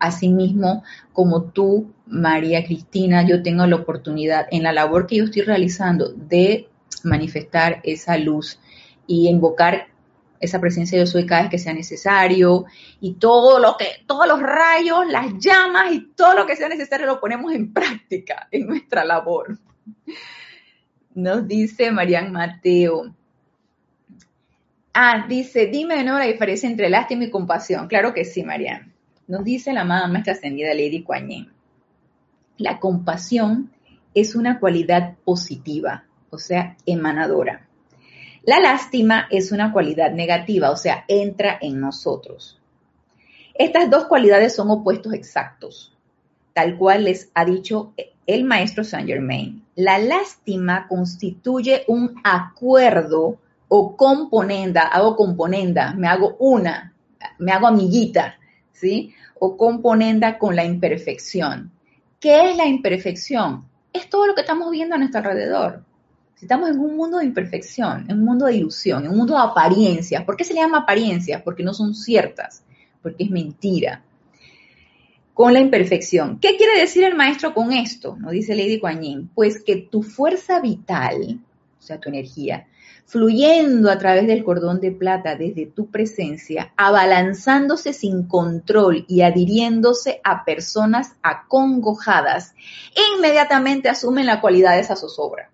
[0.00, 0.82] asimismo,
[1.12, 6.12] como tú, María Cristina, yo tengo la oportunidad en la labor que yo estoy realizando
[6.12, 6.68] de
[7.04, 8.58] manifestar esa luz
[9.06, 9.88] y invocar
[10.40, 12.64] esa presencia de yo soy cada vez que sea necesario
[13.00, 17.06] y todo lo que, todos los rayos, las llamas y todo lo que sea necesario
[17.06, 19.58] lo ponemos en práctica en nuestra labor.
[21.14, 23.14] Nos dice Marian Mateo.
[24.94, 26.18] Ah, dice, dime ¿no?
[26.18, 27.86] la diferencia entre lástima y compasión.
[27.86, 28.89] Claro que sí, Marian.
[29.30, 31.28] Nos dice la amada maestra ascendida Lady Kuan
[32.58, 33.70] La compasión
[34.12, 37.68] es una cualidad positiva, o sea, emanadora.
[38.42, 42.60] La lástima es una cualidad negativa, o sea, entra en nosotros.
[43.54, 45.96] Estas dos cualidades son opuestos exactos,
[46.52, 47.92] tal cual les ha dicho
[48.26, 49.64] el maestro Saint Germain.
[49.76, 53.38] La lástima constituye un acuerdo
[53.68, 56.94] o componenda, hago componenda, me hago una,
[57.38, 58.39] me hago amiguita,
[59.38, 61.70] O componenda con la imperfección.
[62.18, 63.64] ¿Qué es la imperfección?
[63.92, 65.82] Es todo lo que estamos viendo a nuestro alrededor.
[66.40, 69.42] Estamos en un mundo de imperfección, en un mundo de ilusión, en un mundo de
[69.42, 70.24] apariencias.
[70.24, 71.42] ¿Por qué se le llama apariencias?
[71.42, 72.62] Porque no son ciertas,
[73.02, 74.02] porque es mentira.
[75.34, 76.38] Con la imperfección.
[76.38, 78.16] ¿Qué quiere decir el maestro con esto?
[78.16, 81.40] Nos dice Lady Kuan Pues que tu fuerza vital,
[81.78, 82.66] o sea, tu energía,
[83.10, 90.20] fluyendo a través del cordón de plata desde tu presencia, abalanzándose sin control y adhiriéndose
[90.24, 92.54] a personas acongojadas,
[93.16, 95.50] inmediatamente asumen la cualidad de esa zozobra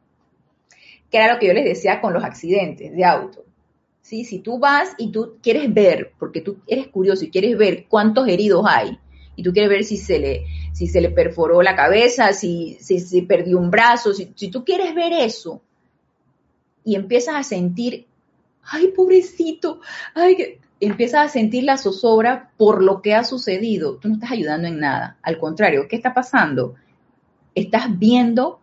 [1.11, 3.45] que era lo que yo les decía con los accidentes de auto.
[4.03, 4.25] ¿Sí?
[4.25, 8.29] Si tú vas y tú quieres ver, porque tú eres curioso y quieres ver cuántos
[8.29, 8.99] heridos hay,
[9.35, 13.23] y tú quieres ver si se le, si se le perforó la cabeza, si, se
[13.23, 15.61] perdió un brazo, si, si tú quieres ver eso,
[16.87, 18.07] y empiezas a sentir,
[18.63, 19.81] ay, pobrecito,
[20.15, 24.69] ay, empiezas a sentir la zozobra por lo que ha sucedido, tú no estás ayudando
[24.69, 25.19] en nada.
[25.21, 26.77] Al contrario, ¿qué está pasando?
[27.57, 28.61] Estás viendo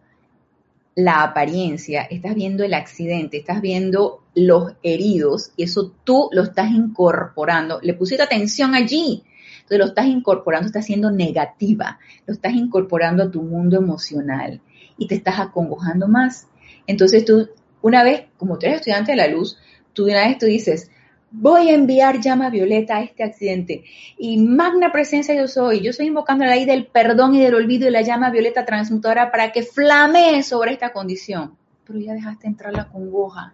[0.95, 6.71] la apariencia, estás viendo el accidente, estás viendo los heridos y eso tú lo estás
[6.71, 7.79] incorporando.
[7.81, 9.23] Le pusiste atención allí,
[9.55, 14.61] entonces lo estás incorporando, estás siendo negativa, lo estás incorporando a tu mundo emocional
[14.97, 16.47] y te estás acongojando más.
[16.87, 17.49] Entonces tú,
[17.83, 19.59] una vez, como tú eres estudiante de la luz,
[19.91, 20.89] tú una vez tú dices,
[21.31, 23.83] voy a enviar llama violeta a este accidente.
[24.17, 25.81] Y magna presencia yo soy.
[25.81, 29.31] Yo estoy invocando la ley del perdón y del olvido y la llama violeta transmutadora
[29.31, 31.57] para que flamee sobre esta condición.
[31.85, 33.53] Pero ya dejaste entrar la congoja.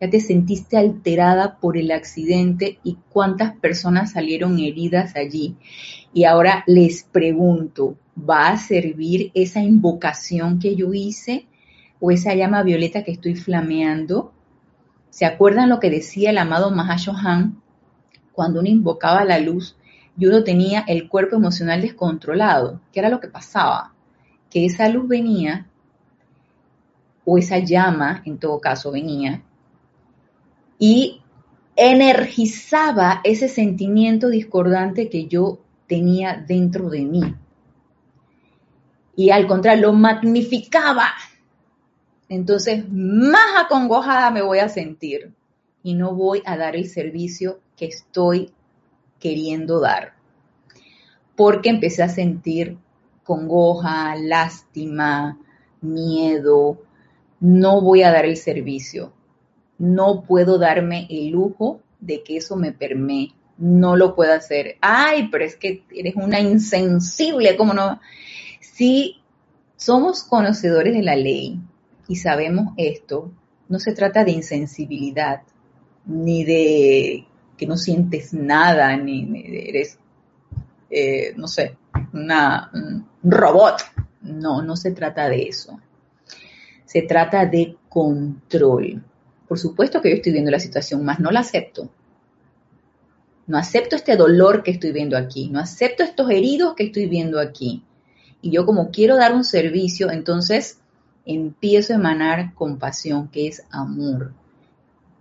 [0.00, 5.54] ya te sentiste alterada por el accidente y cuántas personas salieron heridas allí.
[6.12, 11.46] Y ahora les pregunto, ¿va a servir esa invocación que yo hice
[12.00, 14.32] o esa llama violeta que estoy flameando?
[15.10, 17.60] ¿Se acuerdan lo que decía el amado Mahashohan
[18.32, 19.76] cuando uno invocaba la luz
[20.16, 22.80] y uno tenía el cuerpo emocional descontrolado?
[22.92, 23.92] ¿Qué era lo que pasaba?
[24.50, 25.66] Que esa luz venía,
[27.24, 29.42] o esa llama en todo caso venía,
[30.78, 31.20] y
[31.76, 37.34] energizaba ese sentimiento discordante que yo tenía dentro de mí.
[39.16, 41.08] Y al contrario, lo magnificaba.
[42.30, 45.34] Entonces, más acongojada me voy a sentir
[45.82, 48.54] y no voy a dar el servicio que estoy
[49.18, 50.14] queriendo dar.
[51.36, 52.78] Porque empecé a sentir
[53.24, 55.38] congoja, lástima,
[55.82, 56.80] miedo.
[57.38, 59.12] No voy a dar el servicio
[59.80, 63.32] no puedo darme el lujo de que eso me permee.
[63.56, 64.76] No lo puedo hacer.
[64.82, 67.98] Ay, pero es que eres una insensible, ¿cómo no?
[68.60, 69.22] Si
[69.76, 71.58] somos conocedores de la ley
[72.10, 73.30] y sabemos esto,
[73.68, 75.42] no se trata de insensibilidad,
[76.06, 77.24] ni de
[77.56, 79.96] que no sientes nada, ni, eres,
[80.90, 81.76] eh, no sé,
[82.12, 83.82] una, un robot.
[84.22, 85.78] No, no se trata de eso.
[86.84, 89.04] Se trata de control.
[89.46, 91.88] Por supuesto que yo estoy viendo la situación, más no la acepto.
[93.46, 97.38] No acepto este dolor que estoy viendo aquí, no acepto estos heridos que estoy viendo
[97.38, 97.84] aquí.
[98.42, 100.80] Y yo como quiero dar un servicio, entonces
[101.24, 104.32] empiezo a emanar compasión, que es amor.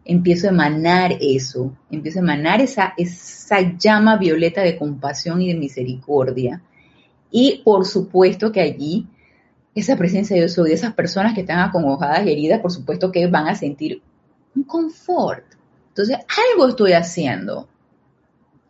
[0.05, 5.59] Empiezo a emanar eso, empiezo a emanar esa, esa llama violeta de compasión y de
[5.59, 6.61] misericordia.
[7.31, 9.07] Y por supuesto que allí,
[9.75, 13.27] esa presencia de soy, de esas personas que están acongojadas y heridas, por supuesto que
[13.27, 14.01] van a sentir
[14.55, 15.45] un confort.
[15.89, 16.17] Entonces,
[16.53, 17.67] algo estoy haciendo.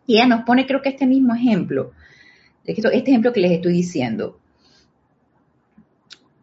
[0.06, 1.92] Y ella nos pone, creo que este mismo ejemplo,
[2.64, 4.39] este ejemplo que les estoy diciendo.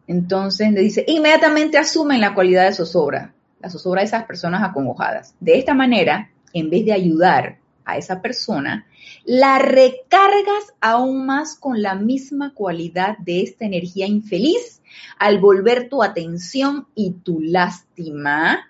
[0.08, 5.34] Entonces le dice, inmediatamente asumen la cualidad de zozobra, la zozobra de esas personas acongojadas.
[5.38, 8.86] De esta manera, en vez de ayudar a esa persona,
[9.24, 14.82] la recargas aún más con la misma cualidad de esta energía infeliz
[15.18, 18.64] al volver tu atención y tu lástima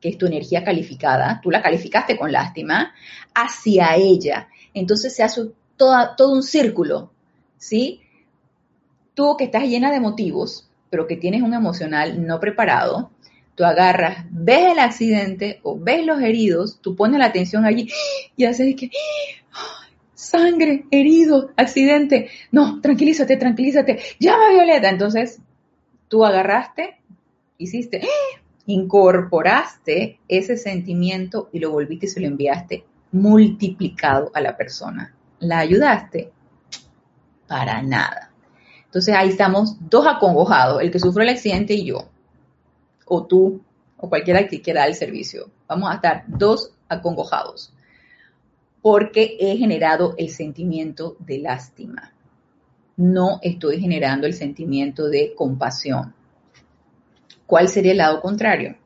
[0.00, 2.94] que es tu energía calificada, tú la calificaste con lástima,
[3.34, 4.48] hacia ella.
[4.74, 7.10] Entonces se hace todo un círculo,
[7.56, 8.00] ¿sí?
[9.14, 13.10] Tú que estás llena de motivos, pero que tienes un emocional no preparado,
[13.54, 17.90] tú agarras, ves el accidente o ves los heridos, tú pones la atención allí
[18.36, 18.90] y haces que,
[20.14, 24.90] sangre, herido, accidente, no, tranquilízate, tranquilízate, llama Violeta.
[24.90, 25.40] Entonces,
[26.08, 26.98] tú agarraste,
[27.56, 28.02] hiciste,
[28.66, 35.14] incorporaste ese sentimiento y lo volviste y se lo enviaste multiplicado a la persona.
[35.40, 36.30] ¿La ayudaste?
[37.46, 38.27] Para nada.
[38.88, 42.08] Entonces ahí estamos dos acongojados, el que sufrió el accidente y yo,
[43.06, 43.62] o tú,
[43.96, 45.50] o cualquiera que quiera el servicio.
[45.66, 47.72] Vamos a estar dos acongojados,
[48.82, 52.12] porque he generado el sentimiento de lástima.
[52.96, 56.14] No estoy generando el sentimiento de compasión.
[57.48, 58.76] ¿cuál sería el lado contrario?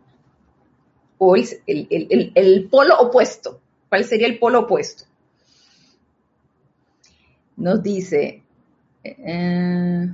[1.18, 3.60] O el, polo opuesto.
[3.88, 5.04] ¿Cuál sería el polo opuesto?
[7.56, 8.41] Nos dice,
[9.04, 10.08] eh,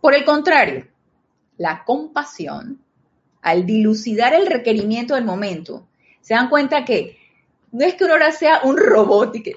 [0.00, 0.86] por el contrario,
[1.56, 2.80] la compasión,
[3.42, 5.86] al dilucidar el requerimiento del momento,
[6.20, 7.18] se dan cuenta que
[7.72, 9.56] no es que uno ahora sea un robot y que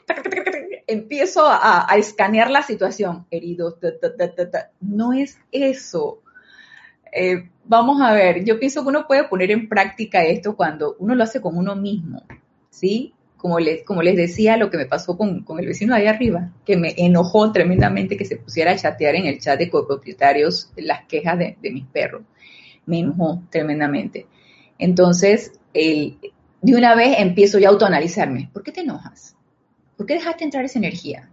[0.88, 3.78] empiezo a, escanear la situación, herido,
[4.82, 6.22] no es eso.
[7.12, 11.14] Eh, vamos a ver, yo pienso que uno puede poner en práctica esto cuando uno
[11.14, 12.24] lo hace con uno mismo,
[12.70, 13.14] ¿sí?
[13.38, 16.52] Como les, como les decía, lo que me pasó con, el vecino de ahí arriba,
[16.66, 21.06] que me enojó tremendamente que se pusiera a chatear en el chat de copropietarios las
[21.06, 22.24] quejas de, mis perros.
[22.86, 24.26] Me enojó tremendamente.
[24.80, 26.18] Entonces, el,
[26.62, 28.50] de una vez empiezo ya a autoanalizarme.
[28.52, 29.36] ¿Por qué te enojas?
[29.96, 31.30] ¿Por qué dejaste entrar esa energía?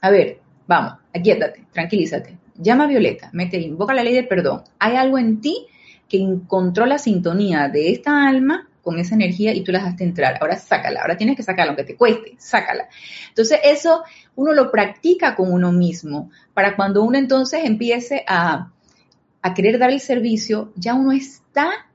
[0.00, 4.62] A ver, vamos, aquíétate, tranquilízate llama a Violeta, mete, invoca la ley del perdón.
[4.78, 5.66] Hay algo en ti
[6.08, 10.38] que encontró la sintonía de esta alma con esa energía y tú la dejaste entrar.
[10.40, 12.88] Ahora sácala, ahora tienes que sacarla, aunque te cueste, sácala.
[13.28, 14.02] Entonces eso
[14.34, 18.70] uno lo practica con uno mismo, para cuando uno entonces empiece a,
[19.40, 21.86] a querer dar el servicio, ya uno está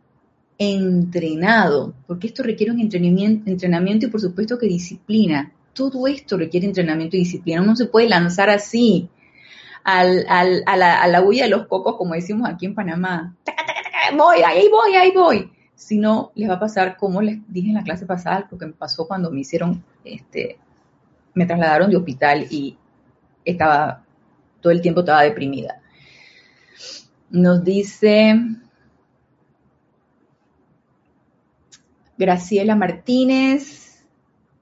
[0.58, 5.52] entrenado, porque esto requiere un entrenamiento, entrenamiento y por supuesto que disciplina.
[5.74, 7.62] Todo esto requiere entrenamiento y disciplina.
[7.62, 9.10] Uno no se puede lanzar así
[9.84, 10.44] al, a,
[10.76, 13.36] la, a, la, huella de los cocos, como decimos aquí en Panamá.
[14.16, 15.52] Voy, ahí voy, ahí voy.
[15.78, 18.66] Si no, les va a pasar como les dije en la clase pasada, lo que
[18.66, 20.58] me pasó cuando me hicieron, este,
[21.36, 22.76] me trasladaron de hospital y
[23.46, 24.04] estaba,
[24.60, 25.80] todo el tiempo estaba deprimida.
[27.30, 28.36] Nos dice
[32.18, 34.04] Graciela Martínez,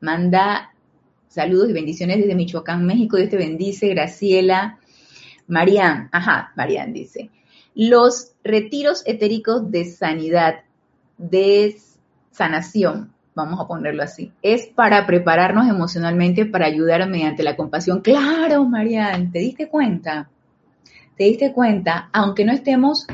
[0.02, 0.76] manda
[1.30, 3.18] saludos y bendiciones desde Michoacán, México.
[3.18, 4.80] Dios te bendice, Graciela.
[5.48, 7.30] Marian, ajá, Marian dice,
[7.76, 10.65] los retiros etéricos de sanidad,
[11.18, 11.78] de
[12.32, 18.02] sanación, vamos a ponerlo así, es para prepararnos emocionalmente para ayudar mediante la compasión.
[18.02, 20.30] Claro, Marian, ¿te diste cuenta?
[21.18, 22.10] ¿Te diste cuenta?
[22.14, 23.08] Aunque no estemos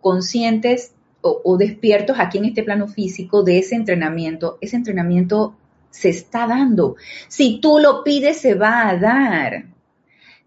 [0.00, 5.56] conscientes o, o, despiertos aquí en este plano físico de ese entrenamiento, ese entrenamiento
[5.90, 6.96] se está dando.
[7.28, 9.64] Si tú lo pides, se va a dar.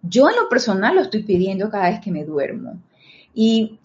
[0.02, 2.80] Yo en lo personal lo estoy pidiendo cada vez que me duermo.
[3.34, 3.80] Y,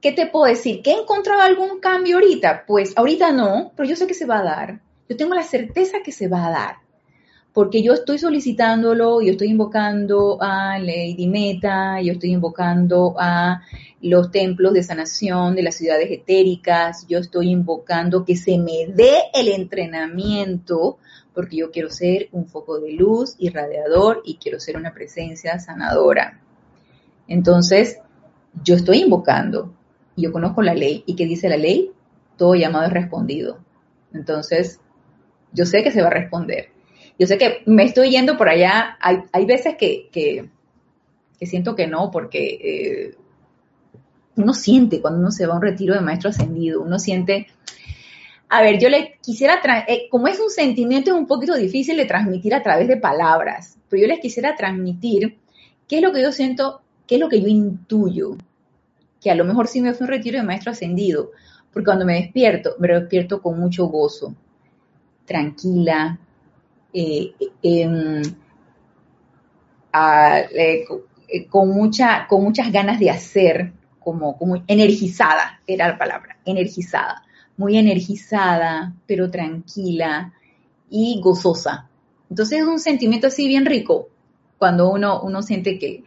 [0.00, 0.82] ¿qué te puedo decir?
[0.82, 2.64] ¿Que he encontrado algún cambio ahorita?
[2.66, 4.80] Pues ahorita no, pero yo sé que se va a dar.
[5.08, 6.76] Yo tengo la certeza que se va a dar.
[7.52, 13.62] Porque yo estoy solicitándolo, yo estoy invocando a Lady Meta, yo estoy invocando a
[14.02, 19.22] los templos de sanación de las ciudades etéricas, yo estoy invocando que se me dé
[19.32, 20.98] el entrenamiento
[21.32, 26.40] porque yo quiero ser un foco de luz irradiador y quiero ser una presencia sanadora.
[27.28, 27.98] Entonces,
[28.64, 29.74] yo estoy invocando,
[30.16, 31.90] y yo conozco la ley, y ¿qué dice la ley?
[32.36, 33.58] Todo llamado es respondido.
[34.12, 34.80] Entonces,
[35.52, 36.70] yo sé que se va a responder.
[37.18, 40.50] Yo sé que me estoy yendo por allá, hay, veces que, que,
[41.46, 43.14] siento que no, porque eh,
[44.36, 47.46] uno siente cuando uno se va a un retiro de maestro ascendido, uno siente
[48.48, 52.04] a ver, yo le quisiera, eh, como es un sentimiento es un poquito difícil de
[52.04, 55.36] transmitir a través de palabras, pero yo les quisiera transmitir
[55.88, 58.36] qué es lo que yo siento, qué es lo que yo intuyo,
[59.20, 61.30] que a lo mejor sí me fue un retiro de maestro ascendido,
[61.72, 64.34] porque cuando me despierto, me despierto con mucho gozo,
[65.24, 66.18] tranquila,
[66.92, 68.22] eh, em,
[69.92, 70.84] eh,
[71.48, 77.78] con, mucha, con muchas ganas de hacer, como, como energizada, era la palabra, energizada muy
[77.78, 80.32] energizada, pero tranquila
[80.90, 81.88] y gozosa.
[82.28, 84.08] Entonces es un sentimiento así bien rico
[84.58, 86.04] cuando uno, uno siente que,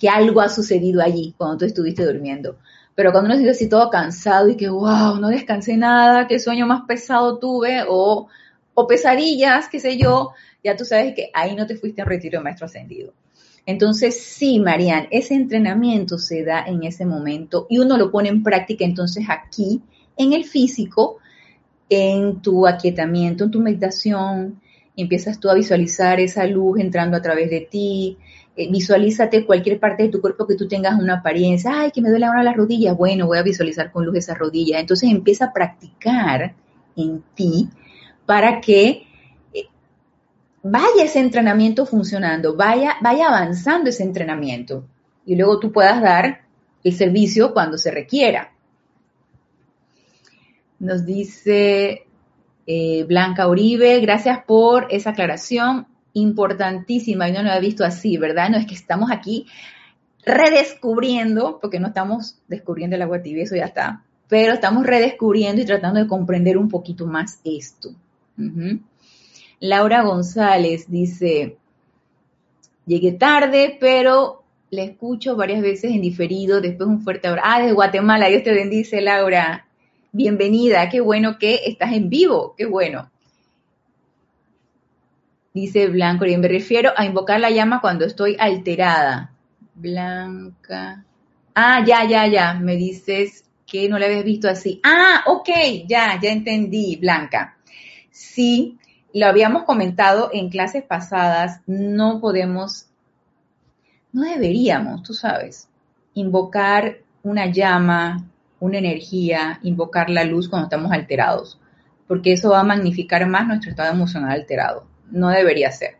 [0.00, 2.56] que algo ha sucedido allí cuando tú estuviste durmiendo.
[2.94, 6.66] Pero cuando uno se así todo cansado y que, wow, no descansé nada, qué sueño
[6.66, 8.26] más pesado tuve, o,
[8.74, 10.32] o pesadillas, qué sé yo,
[10.64, 13.12] ya tú sabes que ahí no te fuiste a retiro de maestro ascendido.
[13.66, 18.42] Entonces, sí, Marian, ese entrenamiento se da en ese momento y uno lo pone en
[18.42, 19.82] práctica entonces aquí
[20.16, 21.18] en el físico,
[21.90, 24.60] en tu aquietamiento, en tu meditación,
[24.96, 28.18] empiezas tú a visualizar esa luz entrando a través de ti,
[28.56, 32.10] eh, visualízate cualquier parte de tu cuerpo que tú tengas una apariencia, ay, que me
[32.10, 34.80] duele ahora las rodillas, bueno, voy a visualizar con luz esa rodilla.
[34.80, 36.54] Entonces empieza a practicar
[36.96, 37.68] en ti
[38.26, 39.06] para que
[39.54, 39.66] eh,
[40.62, 44.84] vaya ese entrenamiento funcionando, vaya, vaya avanzando ese entrenamiento
[45.24, 46.42] y luego tú puedas dar
[46.82, 48.52] el servicio cuando se requiera.
[50.80, 52.06] Nos dice
[52.66, 57.28] eh, Blanca Uribe, gracias por esa aclaración importantísima.
[57.28, 58.50] Yo no lo había visto así, ¿verdad?
[58.50, 59.46] No es que estamos aquí
[60.24, 65.64] redescubriendo, porque no estamos descubriendo el agua tibia, eso ya está, pero estamos redescubriendo y
[65.64, 67.90] tratando de comprender un poquito más esto.
[69.60, 71.56] Laura González dice,
[72.86, 77.48] llegué tarde, pero le escucho varias veces en diferido, después un fuerte abrazo.
[77.50, 79.66] Ah, de Guatemala, Dios te bendice, Laura
[80.12, 83.10] bienvenida, qué bueno que estás en vivo, qué bueno.
[85.52, 89.32] Dice Blanco, y me refiero a invocar la llama cuando estoy alterada.
[89.74, 91.04] Blanca.
[91.54, 94.80] Ah, ya, ya, ya, me dices que no la habías visto así.
[94.84, 95.48] Ah, ok,
[95.86, 97.56] ya, ya entendí, Blanca.
[98.10, 98.78] Sí,
[99.12, 102.86] lo habíamos comentado en clases pasadas, no podemos,
[104.12, 105.68] no deberíamos, tú sabes,
[106.14, 108.28] invocar una llama,
[108.60, 111.60] una energía, invocar la luz cuando estamos alterados,
[112.06, 114.89] porque eso va a magnificar más nuestro estado emocional alterado.
[115.10, 115.96] No debería ser.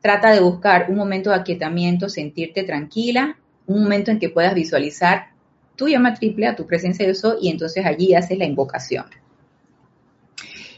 [0.00, 5.30] Trata de buscar un momento de aquietamiento, sentirte tranquila, un momento en que puedas visualizar
[5.74, 9.06] tu llama triple a tu presencia de eso y entonces allí haces la invocación.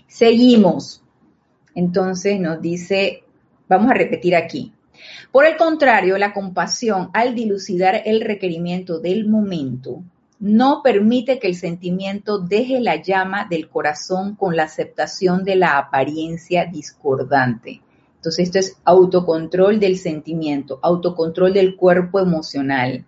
[0.06, 1.02] Seguimos.
[1.74, 3.22] Entonces nos dice,
[3.68, 4.72] vamos a repetir aquí.
[5.30, 10.02] Por el contrario, la compasión al dilucidar el requerimiento del momento
[10.40, 15.78] no permite que el sentimiento deje la llama del corazón con la aceptación de la
[15.78, 17.80] apariencia discordante.
[18.16, 23.04] Entonces esto es autocontrol del sentimiento, autocontrol del cuerpo emocional.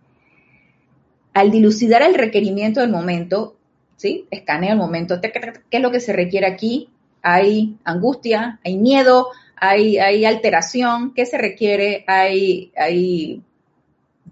[1.32, 3.56] al dilucidar el requerimiento del momento,
[3.96, 4.26] ¿sí?
[4.32, 5.32] Escanea el momento, ¿qué
[5.70, 6.88] es lo que se requiere aquí?
[7.22, 9.28] Hay angustia, hay miedo,
[9.60, 12.04] hay, alteración, ¿qué se requiere?
[12.06, 13.42] Hay, hay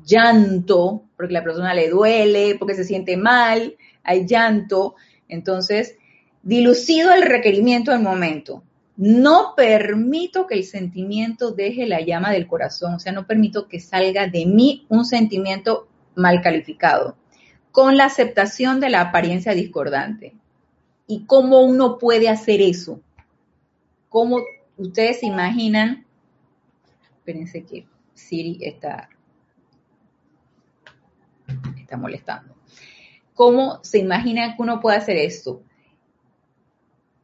[0.08, 4.96] llanto, porque la persona le duele, porque se siente mal, hay llanto.
[5.28, 5.96] Entonces,
[6.42, 8.64] dilucido el requerimiento del momento.
[8.96, 13.78] No permito que el sentimiento deje la llama del corazón, o sea, no permito que
[13.78, 15.86] salga de mí un sentimiento
[16.16, 17.16] mal calificado,
[17.70, 20.34] con la aceptación de la apariencia discordante.
[21.06, 23.00] ¿Y cómo uno puede hacer eso?
[24.08, 24.40] ¿Cómo
[24.76, 26.04] ustedes imaginan?
[27.18, 29.10] Espérense que Siri está,
[31.88, 32.54] está molestando.
[33.34, 35.62] ¿Cómo se imagina que uno puede hacer esto?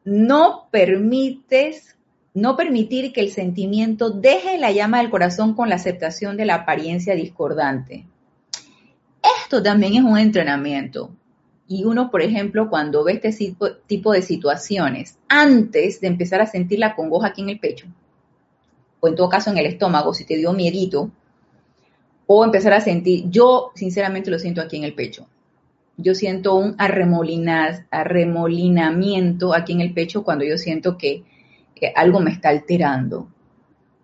[0.04, 1.98] No permites,
[2.32, 6.54] no permitir que el sentimiento deje la llama del corazón con la aceptación de la
[6.54, 8.06] apariencia discordante.
[9.42, 11.10] Esto también es un entrenamiento.
[11.68, 13.56] Y uno, por ejemplo, cuando ve este
[13.86, 17.86] tipo de situaciones, antes de empezar a sentir la congoja aquí en el pecho,
[19.00, 21.10] o en todo caso en el estómago, si te dio miedito,
[22.26, 25.26] o empezar a sentir, yo sinceramente lo siento aquí en el pecho.
[25.96, 31.24] Yo siento un arremolinamiento aquí en el pecho cuando yo siento que,
[31.94, 33.28] algo me está alterando.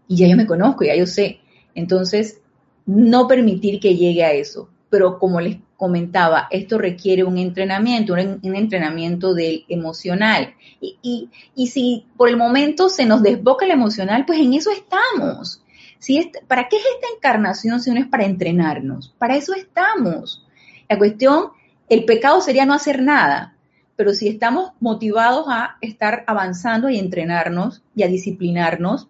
[0.07, 1.41] Y ya yo me conozco, ya yo sé.
[1.75, 2.43] Entonces,
[2.85, 8.55] no permitir que llegue a eso pero como les comentaba, esto requiere un entrenamiento, un,
[8.55, 10.55] entrenamiento del emocional.
[10.81, 11.31] Y,
[11.69, 15.60] si por el momento se nos desboca el emocional, pues en eso estamos.
[16.01, 19.15] Si ¿Para qué es esta encarnación si no es para entrenarnos?
[19.19, 20.45] Para eso estamos.
[20.89, 21.51] La cuestión,
[21.89, 23.55] el pecado sería no hacer nada,
[23.97, 29.09] pero si estamos motivados a estar avanzando y entrenarnos y a disciplinarnos,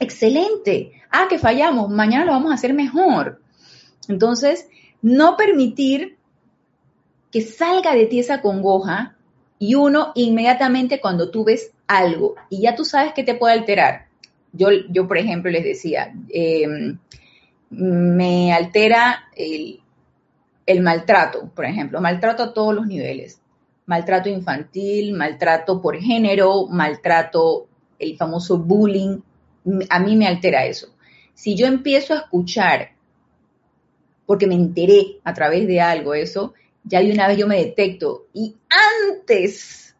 [0.00, 0.92] excelente.
[1.10, 3.42] Ah, que fallamos, mañana lo vamos a hacer mejor.
[4.08, 4.68] Entonces,
[5.02, 6.16] no permitir
[7.30, 9.16] que salga de ti esa congoja
[9.58, 14.05] y uno inmediatamente cuando tú ves algo y ya tú sabes que te puede alterar.
[14.52, 16.98] Yo, yo por ejemplo, les decía, em,
[17.70, 19.80] me altera el,
[20.66, 23.40] el maltrato, por ejemplo, maltrato a todos los niveles.
[23.86, 27.68] Maltrato infantil, maltrato por género, maltrato,
[27.98, 29.20] el famoso bullying,
[29.88, 30.88] a mí me altera eso.
[31.34, 32.90] Si yo empiezo a escuchar
[34.26, 38.26] porque me enteré a través de algo eso, ya de una vez yo me detecto.
[38.32, 38.56] Y
[39.08, 39.94] antes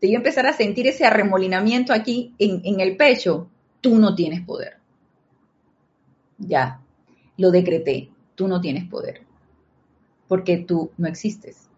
[0.00, 3.50] de yo empezar a sentir ese arremolinamiento aquí en, en el pecho,
[3.84, 4.78] tú no tienes poder.
[6.38, 6.80] Ya,
[7.36, 9.20] lo decreté, tú no tienes poder,
[10.26, 11.68] porque tú no existes,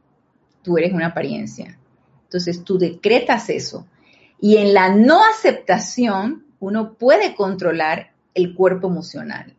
[0.62, 1.76] tú eres una apariencia.
[2.22, 3.88] Entonces tú decretas eso.
[4.40, 9.57] Y en la no aceptación, uno puede controlar el cuerpo emocional.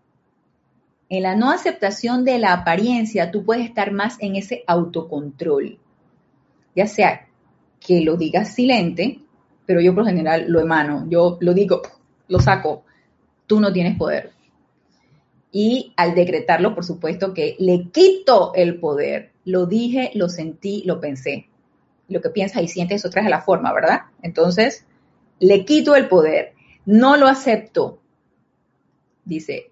[1.10, 5.80] En la no aceptación de la apariencia, tú puedes estar más en ese autocontrol.
[6.78, 7.28] Ya sea
[7.86, 9.20] que lo digas silente,
[9.66, 11.82] pero yo por general lo emano, yo lo digo,
[12.28, 12.84] lo saco,
[13.46, 14.32] tú no tienes poder.
[15.52, 19.32] Y al decretarlo, por supuesto que le quito el poder.
[19.46, 21.48] Lo dije, lo sentí, lo pensé.
[22.10, 24.02] Lo que piensas y sientes, eso trae la forma, ¿verdad?
[24.22, 24.86] Entonces,
[25.40, 26.54] le quito el poder.
[26.86, 28.00] No lo acepto.
[29.24, 29.72] Dice,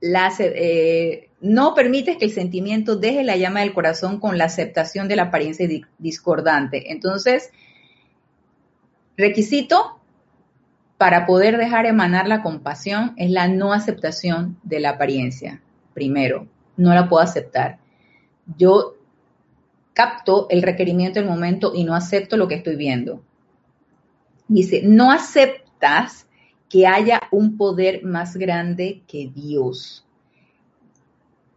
[0.00, 5.16] eh, no permites que el sentimiento deje la llama del corazón con la aceptación de
[5.16, 5.68] la apariencia
[5.98, 6.92] discordante.
[6.92, 7.50] Entonces,
[9.16, 10.00] requisito
[10.98, 15.60] para poder dejar emanar la compasión es la no aceptación de la apariencia.
[15.92, 17.78] Primero, no la puedo aceptar.
[18.56, 18.94] Yo
[19.92, 23.22] capto el requerimiento del momento y no acepto lo que estoy viendo.
[24.48, 26.26] Dice, no aceptas
[26.68, 30.04] que haya un poder más grande que Dios.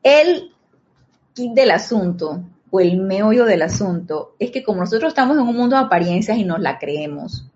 [0.03, 0.51] El
[1.33, 5.55] kit del asunto o el meollo del asunto es que como nosotros estamos en un
[5.55, 7.47] mundo de apariencias y nos la creemos,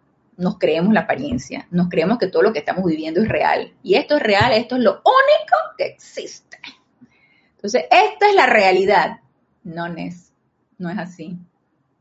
[0.42, 3.74] nos creemos la apariencia, nos creemos que todo lo que estamos viviendo es real.
[3.84, 6.58] Y esto es real, esto es lo único que existe.
[7.56, 9.20] Entonces, esta es la realidad.
[9.64, 10.34] No es,
[10.78, 11.38] no es así.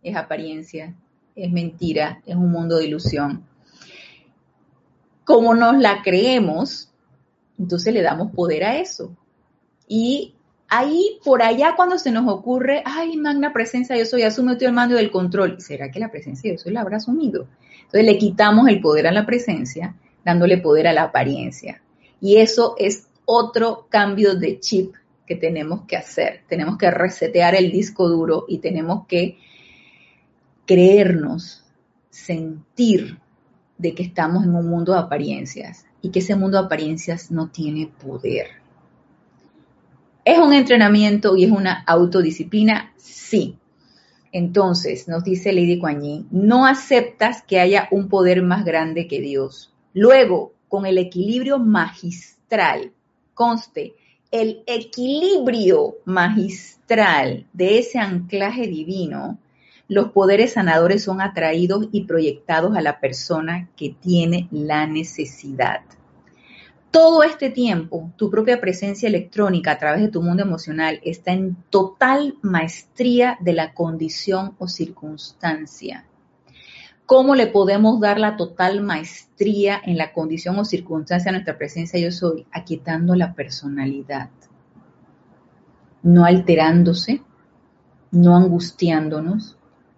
[0.03, 0.95] Es apariencia,
[1.37, 3.47] es mentira, es un mundo de ilusión
[5.31, 6.91] como nos la creemos,
[7.57, 9.17] entonces le damos poder a eso.
[9.87, 10.35] Y
[10.71, 14.97] ahí, por allá, cuando se nos ocurre, ay, magna presencia, yo soy, asume el mando
[14.97, 17.49] del control, ¿será que la presencia de Dios la habrá asumido?
[17.77, 21.83] Entonces le quitamos el poder a la presencia, dándole poder a la apariencia.
[22.21, 24.95] Y eso es otro cambio de chip
[25.27, 26.43] que tenemos que hacer.
[26.49, 29.39] Tenemos que resetear el disco duro y tenemos que
[30.67, 31.65] creernos,
[32.11, 33.19] sentir
[33.77, 37.49] de que estamos en un mundo de apariencias y que ese mundo de apariencias no
[37.49, 38.60] tiene poder.
[40.25, 42.93] ¿Es un entrenamiento y es una autodisciplina?
[42.97, 43.57] Sí.
[44.33, 49.73] Entonces, nos dice Lady Kuan no aceptas que haya un poder más grande que Dios.
[49.93, 52.93] Luego, con el equilibrio magistral,
[53.35, 53.95] conste,
[54.31, 59.39] el equilibrio magistral de ese anclaje divino,
[59.89, 65.81] los poderes sanadores son atraídos y proyectados a la persona que tiene la necesidad.
[66.91, 71.57] Todo este tiempo, tu propia presencia electrónica a través de tu mundo emocional está en
[71.71, 76.05] total maestría de la condición o circunstancia.
[77.07, 82.01] ¿Cómo le podemos dar la total maestría en la condición o circunstancia de nuestra presencia
[82.01, 82.47] yo soy?
[82.51, 84.31] Aquietando la personalidad,
[86.03, 87.23] no alterándose,
[88.11, 89.57] no angustiándonos,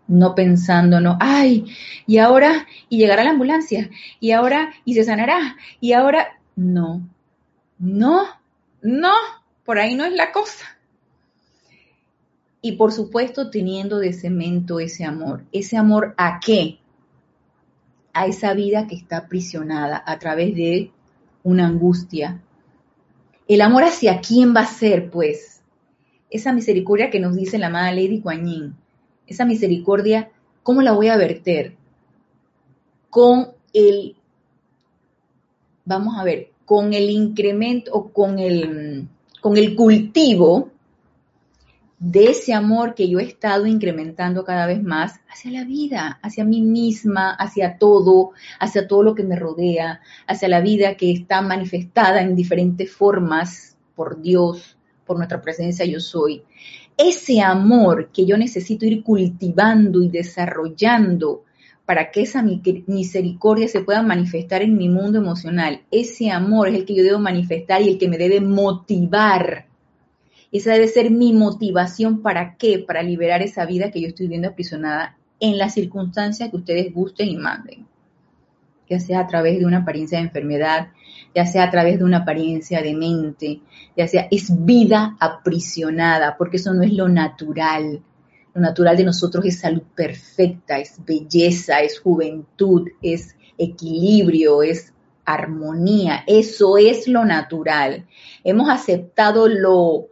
[0.09, 1.66] no pensándonos, ay,
[2.07, 3.88] y ahora, y llegará la ambulancia,
[4.20, 7.09] y ahora, y se sanará, y ahora, no,
[7.78, 8.26] no,
[8.82, 9.14] no,
[9.64, 10.64] por ahí no es la cosa.
[12.61, 15.44] Y por supuesto teniendo de cemento ese amor.
[15.50, 16.78] ¿Ese amor a qué?
[18.12, 20.90] a esa vida que está aprisionada a través de
[21.42, 22.42] una angustia.
[23.48, 25.62] El amor hacia quién va a ser, pues,
[26.30, 28.76] esa misericordia que nos dice la amada Lady Kuan
[29.26, 30.30] esa misericordia,
[30.62, 31.76] ¿cómo la voy a verter?
[33.09, 34.16] Con el,
[35.84, 39.08] vamos a ver, con el incremento o con el,
[39.40, 40.70] con el cultivo
[41.98, 46.44] de ese amor que yo he estado incrementando cada vez más hacia la vida, hacia
[46.44, 51.42] mí misma, hacia todo, hacia todo lo que me rodea, hacia la vida que está
[51.42, 54.76] manifestada en diferentes formas por Dios,
[55.06, 56.42] por nuestra presencia yo soy.
[56.96, 61.44] Ese amor que yo necesito ir cultivando y desarrollando
[61.86, 66.84] para que esa misericordia se pueda manifestar en mi mundo emocional, ese amor es el
[66.84, 69.66] que yo debo manifestar y el que me debe motivar
[70.52, 74.48] esa debe ser mi motivación para qué, para liberar esa vida que yo estoy viendo
[74.48, 77.86] aprisionada en las circunstancias que ustedes gusten y manden.
[78.88, 80.88] Ya sea a través de una apariencia de enfermedad,
[81.34, 83.60] ya sea a través de una apariencia de mente,
[83.96, 88.02] ya sea es vida aprisionada, porque eso no es lo natural.
[88.55, 94.92] Lo natural de nosotros es salud perfecta, es belleza, es juventud, es equilibrio, es
[95.24, 96.24] armonía.
[96.26, 98.07] Eso es lo natural.
[98.44, 100.09] Hemos aceptado lo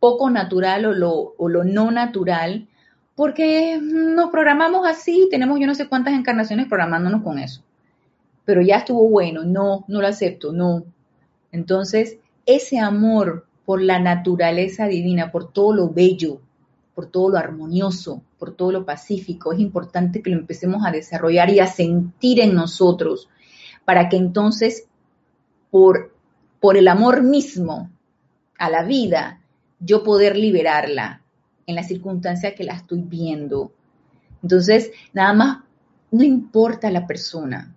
[0.00, 2.68] poco natural o lo, o lo no natural,
[3.14, 7.62] porque nos programamos así, tenemos yo no sé cuántas encarnaciones programándonos con eso.
[8.44, 10.84] Pero ya estuvo bueno, no, no lo acepto, no.
[11.52, 16.40] Entonces, ese amor por la naturaleza divina, por todo lo bello,
[16.94, 21.50] por todo lo armonioso, por todo lo pacífico, es importante que lo empecemos a desarrollar
[21.50, 23.28] y a sentir en nosotros,
[23.84, 24.86] para que entonces,
[25.70, 26.14] por,
[26.60, 27.90] por el amor mismo
[28.58, 29.40] a la vida,
[29.80, 31.22] yo poder liberarla
[31.66, 33.72] en la circunstancia que la estoy viendo.
[34.42, 35.58] Entonces, nada más,
[36.10, 37.74] no importa la persona,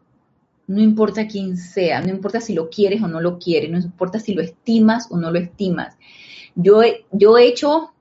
[0.68, 4.20] no importa quién sea, no importa si lo quieres o no lo quieres, no importa
[4.20, 5.98] si lo estimas o no lo estimas.
[6.56, 7.94] Yo yo he hecho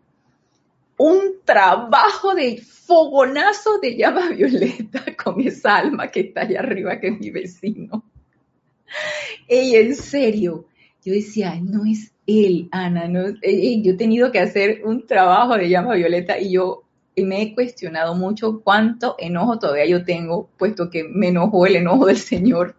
[0.99, 7.09] un trabajo de fogonazo de llama violeta con esa alma que está allá arriba, que
[7.09, 8.05] es mi vecino.
[9.49, 10.67] Y en serio,
[11.05, 15.95] yo decía, no es él, Ana, yo he tenido que hacer un trabajo de llama
[15.95, 16.85] violeta y yo
[17.17, 22.07] me he cuestionado mucho cuánto enojo todavía yo tengo, puesto que me enojó el enojo
[22.07, 22.77] del Señor.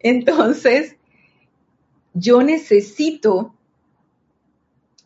[0.00, 0.96] Entonces,
[2.12, 3.54] yo necesito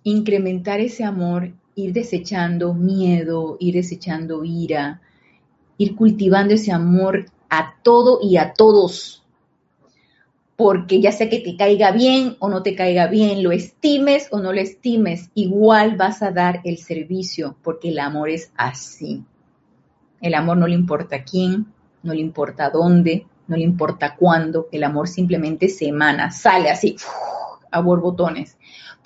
[0.02, 5.02] incrementar ese amor, ir desechando miedo, ir desechando ira,
[5.78, 9.22] ir cultivando ese amor a todo y a todos,
[10.56, 14.40] porque ya sea que te caiga bien o no te caiga bien, lo estimes o
[14.40, 19.22] no lo estimes, igual vas a dar el servicio, porque el amor es así.
[20.22, 21.66] El amor no le importa quién,
[22.02, 26.96] no le importa dónde, no le importa cuándo, el amor simplemente se emana, sale así
[27.70, 28.56] a borbotones,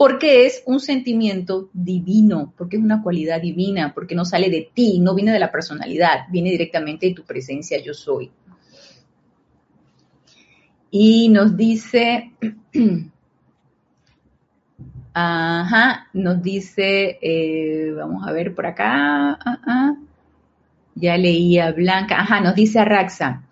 [0.00, 4.98] porque es un sentimiento divino, porque es una cualidad divina, porque no sale de ti,
[4.98, 8.30] no viene de la personalidad, viene directamente de tu presencia yo soy.
[10.90, 12.32] Y nos dice,
[15.12, 19.96] ajá, nos dice, eh, vamos a ver por acá, ah, ah.
[20.94, 23.42] ya leía Blanca, ajá, nos dice Araxa,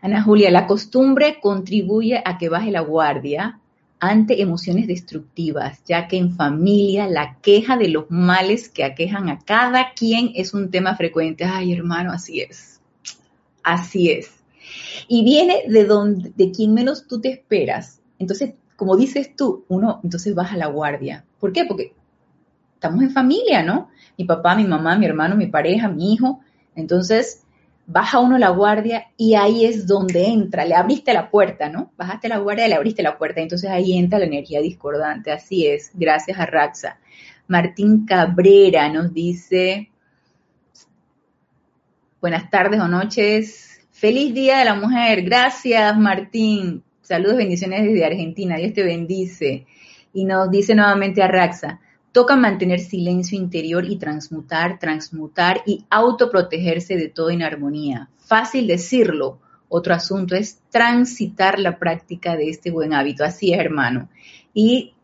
[0.00, 3.58] Ana Julia, la costumbre contribuye a que baje la guardia
[3.98, 9.38] ante emociones destructivas, ya que en familia la queja de los males que aquejan a
[9.38, 11.44] cada quien es un tema frecuente.
[11.44, 12.80] Ay, hermano, así es.
[13.62, 14.36] Así es
[15.08, 18.00] y viene de donde, de quien menos tú te esperas.
[18.18, 21.64] Entonces, como dices tú, uno entonces baja la guardia, ¿Por qué?
[21.66, 21.92] Porque
[22.74, 23.90] estamos en familia, ¿no?
[24.16, 26.40] Mi papá, mi mamá, mi hermano, mi pareja, mi hijo.
[26.74, 27.42] Entonces,
[27.86, 31.92] baja uno la guardia y ahí es donde entra, le abriste la puerta, ¿no?
[31.96, 35.66] Bajaste la guardia y le abriste la puerta, entonces ahí entra la energía discordante, así
[35.66, 36.98] es, gracias a Raxa.
[37.46, 39.90] Martín Cabrera nos dice,
[42.20, 48.56] buenas tardes o noches, feliz Día de la Mujer, gracias Martín, saludos, bendiciones desde Argentina,
[48.56, 49.66] Dios te bendice.
[50.12, 51.78] Y nos dice nuevamente a Raxa,
[52.16, 58.08] Toca mantener silencio interior y transmutar, transmutar y autoprotegerse de toda inarmonía.
[58.16, 59.38] Fácil decirlo.
[59.68, 63.22] Otro asunto es transitar la práctica de este buen hábito.
[63.22, 64.08] Así es, hermano.
[64.54, 64.94] Y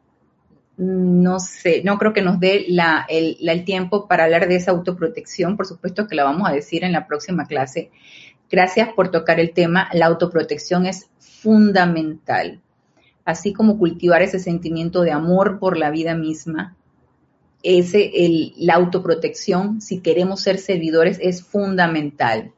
[0.79, 2.65] no sé, no creo que nos dé
[3.11, 5.59] el, tiempo para hablar de esa autoprotección.
[5.59, 7.91] Por supuesto que la vamos a decir en la próxima clase.
[8.51, 9.91] Gracias por tocar el tema.
[9.93, 12.63] La autoprotección es fundamental.
[13.27, 16.75] Así como cultivar ese sentimiento de amor por la vida misma,
[17.63, 22.53] ese, el, la autoprotección, si queremos ser servidores, es fundamental.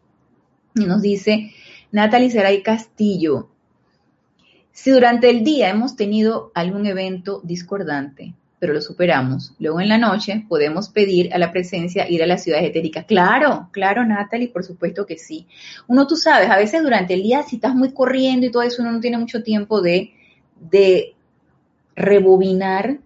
[0.74, 1.52] Y nos dice
[1.92, 3.48] Natalie Seray Castillo,
[4.72, 9.98] si durante el día hemos tenido algún evento discordante, pero lo superamos, luego en la
[9.98, 13.04] noche podemos pedir a la presencia ir a las ciudades etéricas.
[13.04, 15.46] Claro, claro, Natalie, por supuesto que sí.
[15.86, 18.82] Uno, tú sabes, a veces durante el día, si estás muy corriendo y todo eso,
[18.82, 20.14] uno no tiene mucho tiempo de,
[20.58, 21.14] de
[21.94, 22.98] rebobinar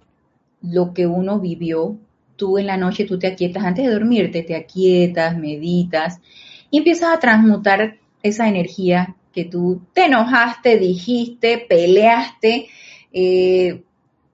[0.62, 1.98] lo que uno vivió,
[2.36, 6.20] tú en la noche tú te aquietas antes de dormirte, te aquietas, meditas
[6.70, 12.68] y empiezas a transmutar esa energía que tú te enojaste, dijiste, peleaste,
[13.12, 13.82] eh,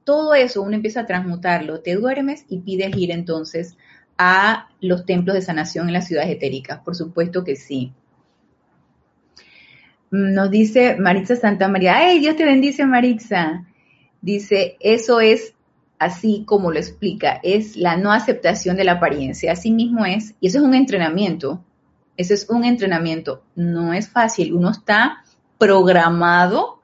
[0.04, 3.76] todo eso uno empieza a transmutarlo, te duermes y pides ir entonces
[4.16, 7.92] a los templos de sanación en las ciudades etéricas, por supuesto que sí.
[10.10, 13.66] Nos dice Maritza Santa María, ¡ay, Dios te bendice Maritza!
[14.20, 15.54] Dice, eso es
[15.98, 19.52] así como lo explica, es la no aceptación de la apariencia.
[19.52, 21.64] Así mismo es, y eso es un entrenamiento.
[22.16, 23.42] Eso es un entrenamiento.
[23.54, 24.52] No es fácil.
[24.52, 25.24] Uno está
[25.58, 26.80] programado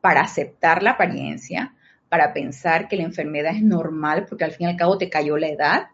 [0.00, 1.74] para aceptar la apariencia,
[2.08, 5.36] para pensar que la enfermedad es normal, porque al fin y al cabo te cayó
[5.36, 5.88] la edad,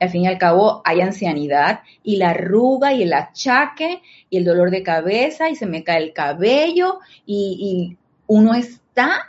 [0.00, 4.00] al fin y al cabo hay ancianidad y la arruga y el achaque
[4.30, 7.96] y el dolor de cabeza y se me cae el cabello y, y
[8.26, 9.28] uno está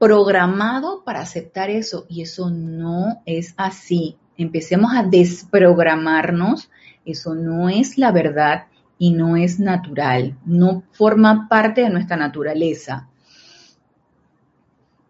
[0.00, 4.16] programado para aceptar eso y eso no es así.
[4.38, 6.70] Empecemos a desprogramarnos,
[7.04, 8.64] eso no es la verdad
[8.98, 13.08] y no es natural, no forma parte de nuestra naturaleza.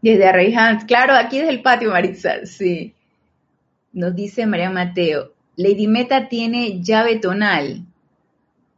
[0.02, 2.94] Desde Arrejans, claro, aquí desde el patio, Maritza, sí.
[3.92, 7.86] Nos dice María Mateo, Lady Meta tiene llave tonal.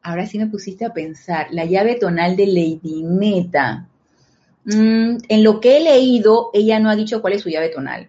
[0.03, 3.89] Ahora sí me pusiste a pensar, la llave tonal de Lady Meta.
[4.65, 8.09] Mm, en lo que he leído, ella no ha dicho cuál es su llave tonal.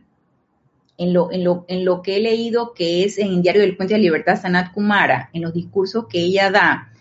[0.97, 3.95] En lo, en, lo, en lo que he leído, que es en Diario del Puente
[3.95, 6.93] de Libertad Sanat Kumara, en los discursos que ella da,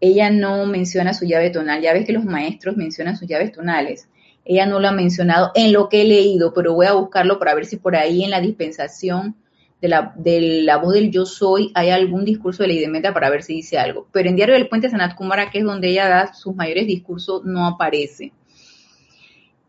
[0.00, 1.82] ella no menciona su llave tonal.
[1.82, 4.08] Ya ves que los maestros mencionan sus llaves tonales.
[4.44, 7.54] Ella no lo ha mencionado en lo que he leído, pero voy a buscarlo para
[7.54, 9.36] ver si por ahí en la dispensación
[9.80, 13.42] de la, la voz del yo soy hay algún discurso de ley de para ver
[13.42, 14.08] si dice algo.
[14.12, 17.44] Pero en Diario del Puente Sanat Kumara, que es donde ella da sus mayores discursos,
[17.44, 18.32] no aparece.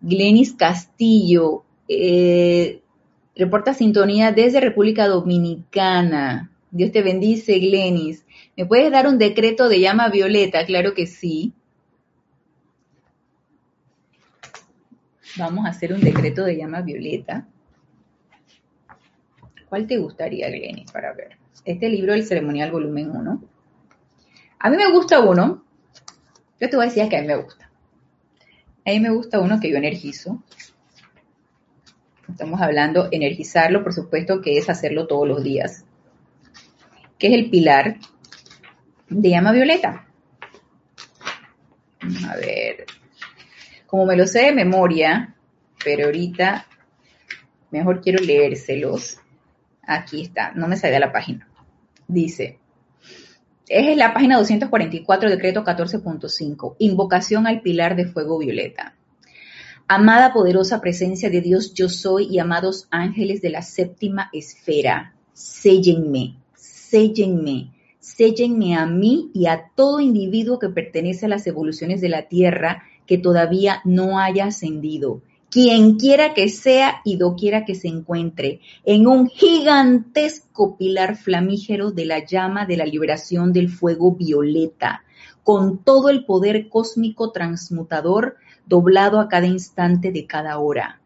[0.02, 2.82] Glenis Castillo, eh,
[3.36, 6.52] reporta sintonía desde República Dominicana.
[6.72, 8.26] Dios te bendice, Glenis.
[8.56, 10.66] ¿Me puedes dar un decreto de llama violeta?
[10.66, 11.54] Claro que sí.
[15.38, 17.48] Vamos a hacer un decreto de llama violeta.
[19.68, 21.38] ¿Cuál te gustaría, Glenis, para ver?
[21.64, 23.44] Este libro, el ceremonial volumen 1.
[24.60, 25.64] A mí me gusta uno.
[26.60, 27.69] Yo te voy a decir que a mí me gusta.
[28.86, 30.44] A mí me gusta uno que yo energizo.
[32.30, 35.86] Estamos hablando, energizarlo, por supuesto, que es hacerlo todos los días.
[37.18, 37.98] Que es el pilar
[39.10, 40.08] de llama violeta.
[42.30, 42.86] A ver.
[43.88, 45.36] Como me lo sé de memoria,
[45.84, 46.68] pero ahorita
[47.72, 49.18] mejor quiero leérselos.
[49.82, 51.48] Aquí está, no me salga la página.
[52.08, 52.59] Dice,
[53.70, 58.96] es la página 244, decreto 14.5, invocación al pilar de fuego violeta.
[59.88, 66.38] Amada poderosa presencia de Dios, yo soy y amados ángeles de la séptima esfera, séllenme,
[66.56, 72.24] séllenme, séllenme a mí y a todo individuo que pertenece a las evoluciones de la
[72.24, 78.62] Tierra que todavía no haya ascendido quien quiera que sea y doquiera que se encuentre,
[78.86, 85.04] en un gigantesco pilar flamígero de la llama de la liberación del fuego violeta,
[85.44, 91.02] con todo el poder cósmico transmutador doblado a cada instante de cada hora.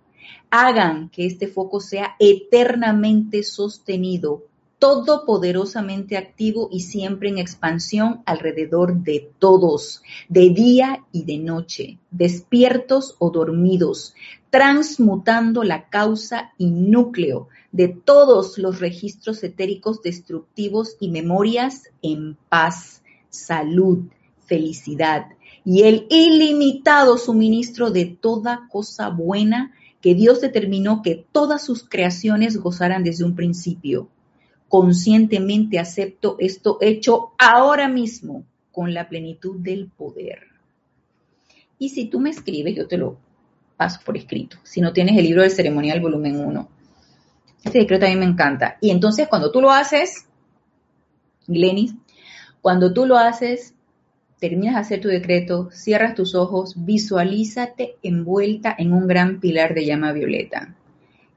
[0.50, 4.44] hagan que este foco sea eternamente sostenido,
[4.80, 13.16] todopoderosamente activo y siempre en expansión alrededor de todos, de día y de noche, despiertos
[13.20, 14.14] o dormidos,
[14.50, 23.02] transmutando la causa y núcleo de todos los registros etéricos destructivos y memorias en paz,
[23.30, 24.00] salud,
[24.46, 25.28] felicidad
[25.66, 29.72] y el ilimitado suministro de toda cosa buena
[30.02, 34.10] que Dios determinó que todas sus creaciones gozaran desde un principio
[34.74, 40.48] conscientemente acepto esto hecho ahora mismo con la plenitud del poder.
[41.78, 43.20] Y si tú me escribes, yo te lo
[43.78, 44.58] paso por escrito.
[44.64, 46.70] Si no tienes el libro del ceremonial volumen 1.
[47.64, 48.80] Este decreto a mí me encanta.
[48.82, 50.26] Y entonces cuando tú lo haces,
[51.46, 51.94] Glenis,
[52.60, 53.76] cuando tú lo haces,
[54.40, 59.86] terminas de hacer tu decreto, cierras tus ojos, visualízate envuelta en un gran pilar de
[59.86, 60.74] llama violeta.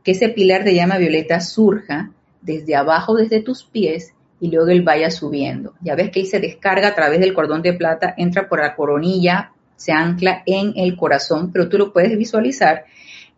[0.03, 2.15] Que ese pilar de llama violeta surja
[2.47, 5.75] desde abajo, desde tus pies, y luego él vaya subiendo.
[5.81, 8.77] Ya ves que él se descarga a través del cordón de plata, entra por la
[8.77, 12.85] coronilla, se ancla en el corazón, pero tú lo puedes visualizar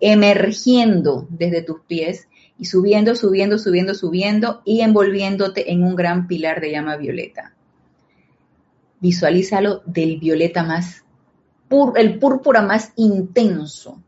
[0.01, 2.29] emergiendo desde tus pies
[2.59, 7.55] y subiendo, subiendo, subiendo, subiendo y envolviéndote en un gran pilar de llama violeta.
[9.01, 11.05] Visualízalo del violeta más,
[11.97, 14.03] el púrpura más intenso,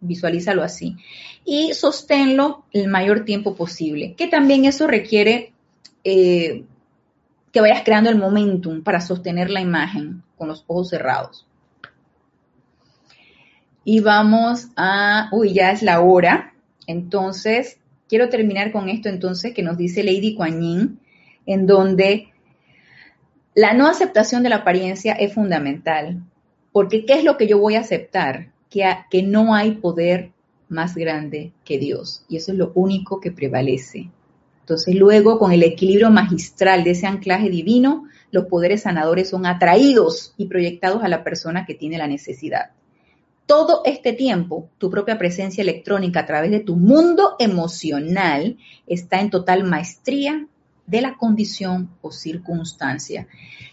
[0.00, 0.96] visualízalo así.
[1.44, 5.52] Y sosténlo el mayor tiempo posible, que también eso requiere
[6.04, 6.64] eh,
[7.52, 11.46] que vayas creando el momentum para sostener la imagen con los ojos cerrados.
[13.84, 16.54] Y vamos a, uy, ya es la hora.
[16.86, 17.78] Entonces,
[18.08, 20.98] quiero terminar con esto entonces que nos dice Lady Kuan
[21.46, 22.28] en donde
[23.54, 26.22] la no aceptación de la apariencia es fundamental.
[26.72, 28.48] Porque ¿qué es lo que yo voy a aceptar?
[28.70, 30.32] Que, no hay poder
[30.68, 34.10] más grande que Dios y eso es lo único que prevalece.
[34.60, 40.34] Entonces luego con el equilibrio magistral de ese anclaje divino, los poderes sanadores son atraídos
[40.36, 42.70] y proyectados a la persona que tiene la necesidad.
[43.46, 48.58] Todo este tiempo, tu propia presencia electrónica a través de tu mundo emocional
[48.88, 50.48] está en total maestría
[50.86, 53.28] de la condición o circunstancia.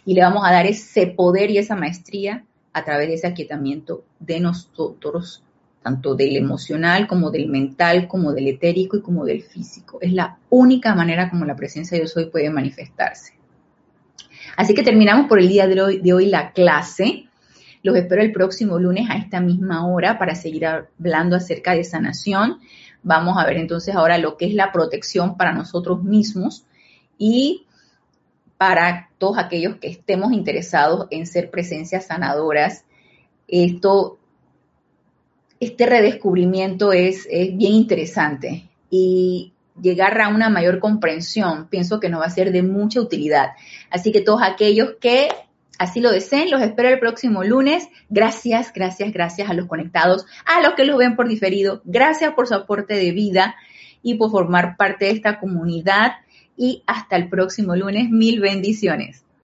[0.06, 4.04] Y le vamos a dar ese poder y esa maestría a través de ese aquietamiento
[4.20, 5.44] de nosotros,
[5.84, 10.00] tanto del emocional como del mental, como del etérico y como del físico.
[10.02, 13.34] Es la única manera como la presencia de Dios hoy puede manifestarse.
[14.58, 17.28] Así que terminamos por el día de hoy, de hoy la clase.
[17.82, 22.60] Los espero el próximo lunes a esta misma hora para seguir hablando acerca de sanación.
[23.04, 26.66] Vamos a ver entonces ahora lo que es la protección para nosotros mismos
[27.18, 27.66] y
[28.66, 32.86] para todos aquellos que estemos interesados en ser presencias sanadoras.
[33.46, 34.20] Esto,
[35.60, 39.52] este redescubrimiento es, es bien interesante y
[39.82, 43.50] llegar a una mayor comprensión pienso que nos va a ser de mucha utilidad.
[43.90, 45.28] Así que todos aquellos que
[45.78, 47.90] así lo deseen, los espero el próximo lunes.
[48.08, 51.82] Gracias, gracias, gracias a los conectados, a los que los ven por diferido.
[51.84, 53.58] Gracias por su aporte de vida
[54.02, 56.14] y por formar parte de esta comunidad
[56.64, 58.10] y hasta el próximo lunes.
[58.10, 59.23] Mil bendiciones.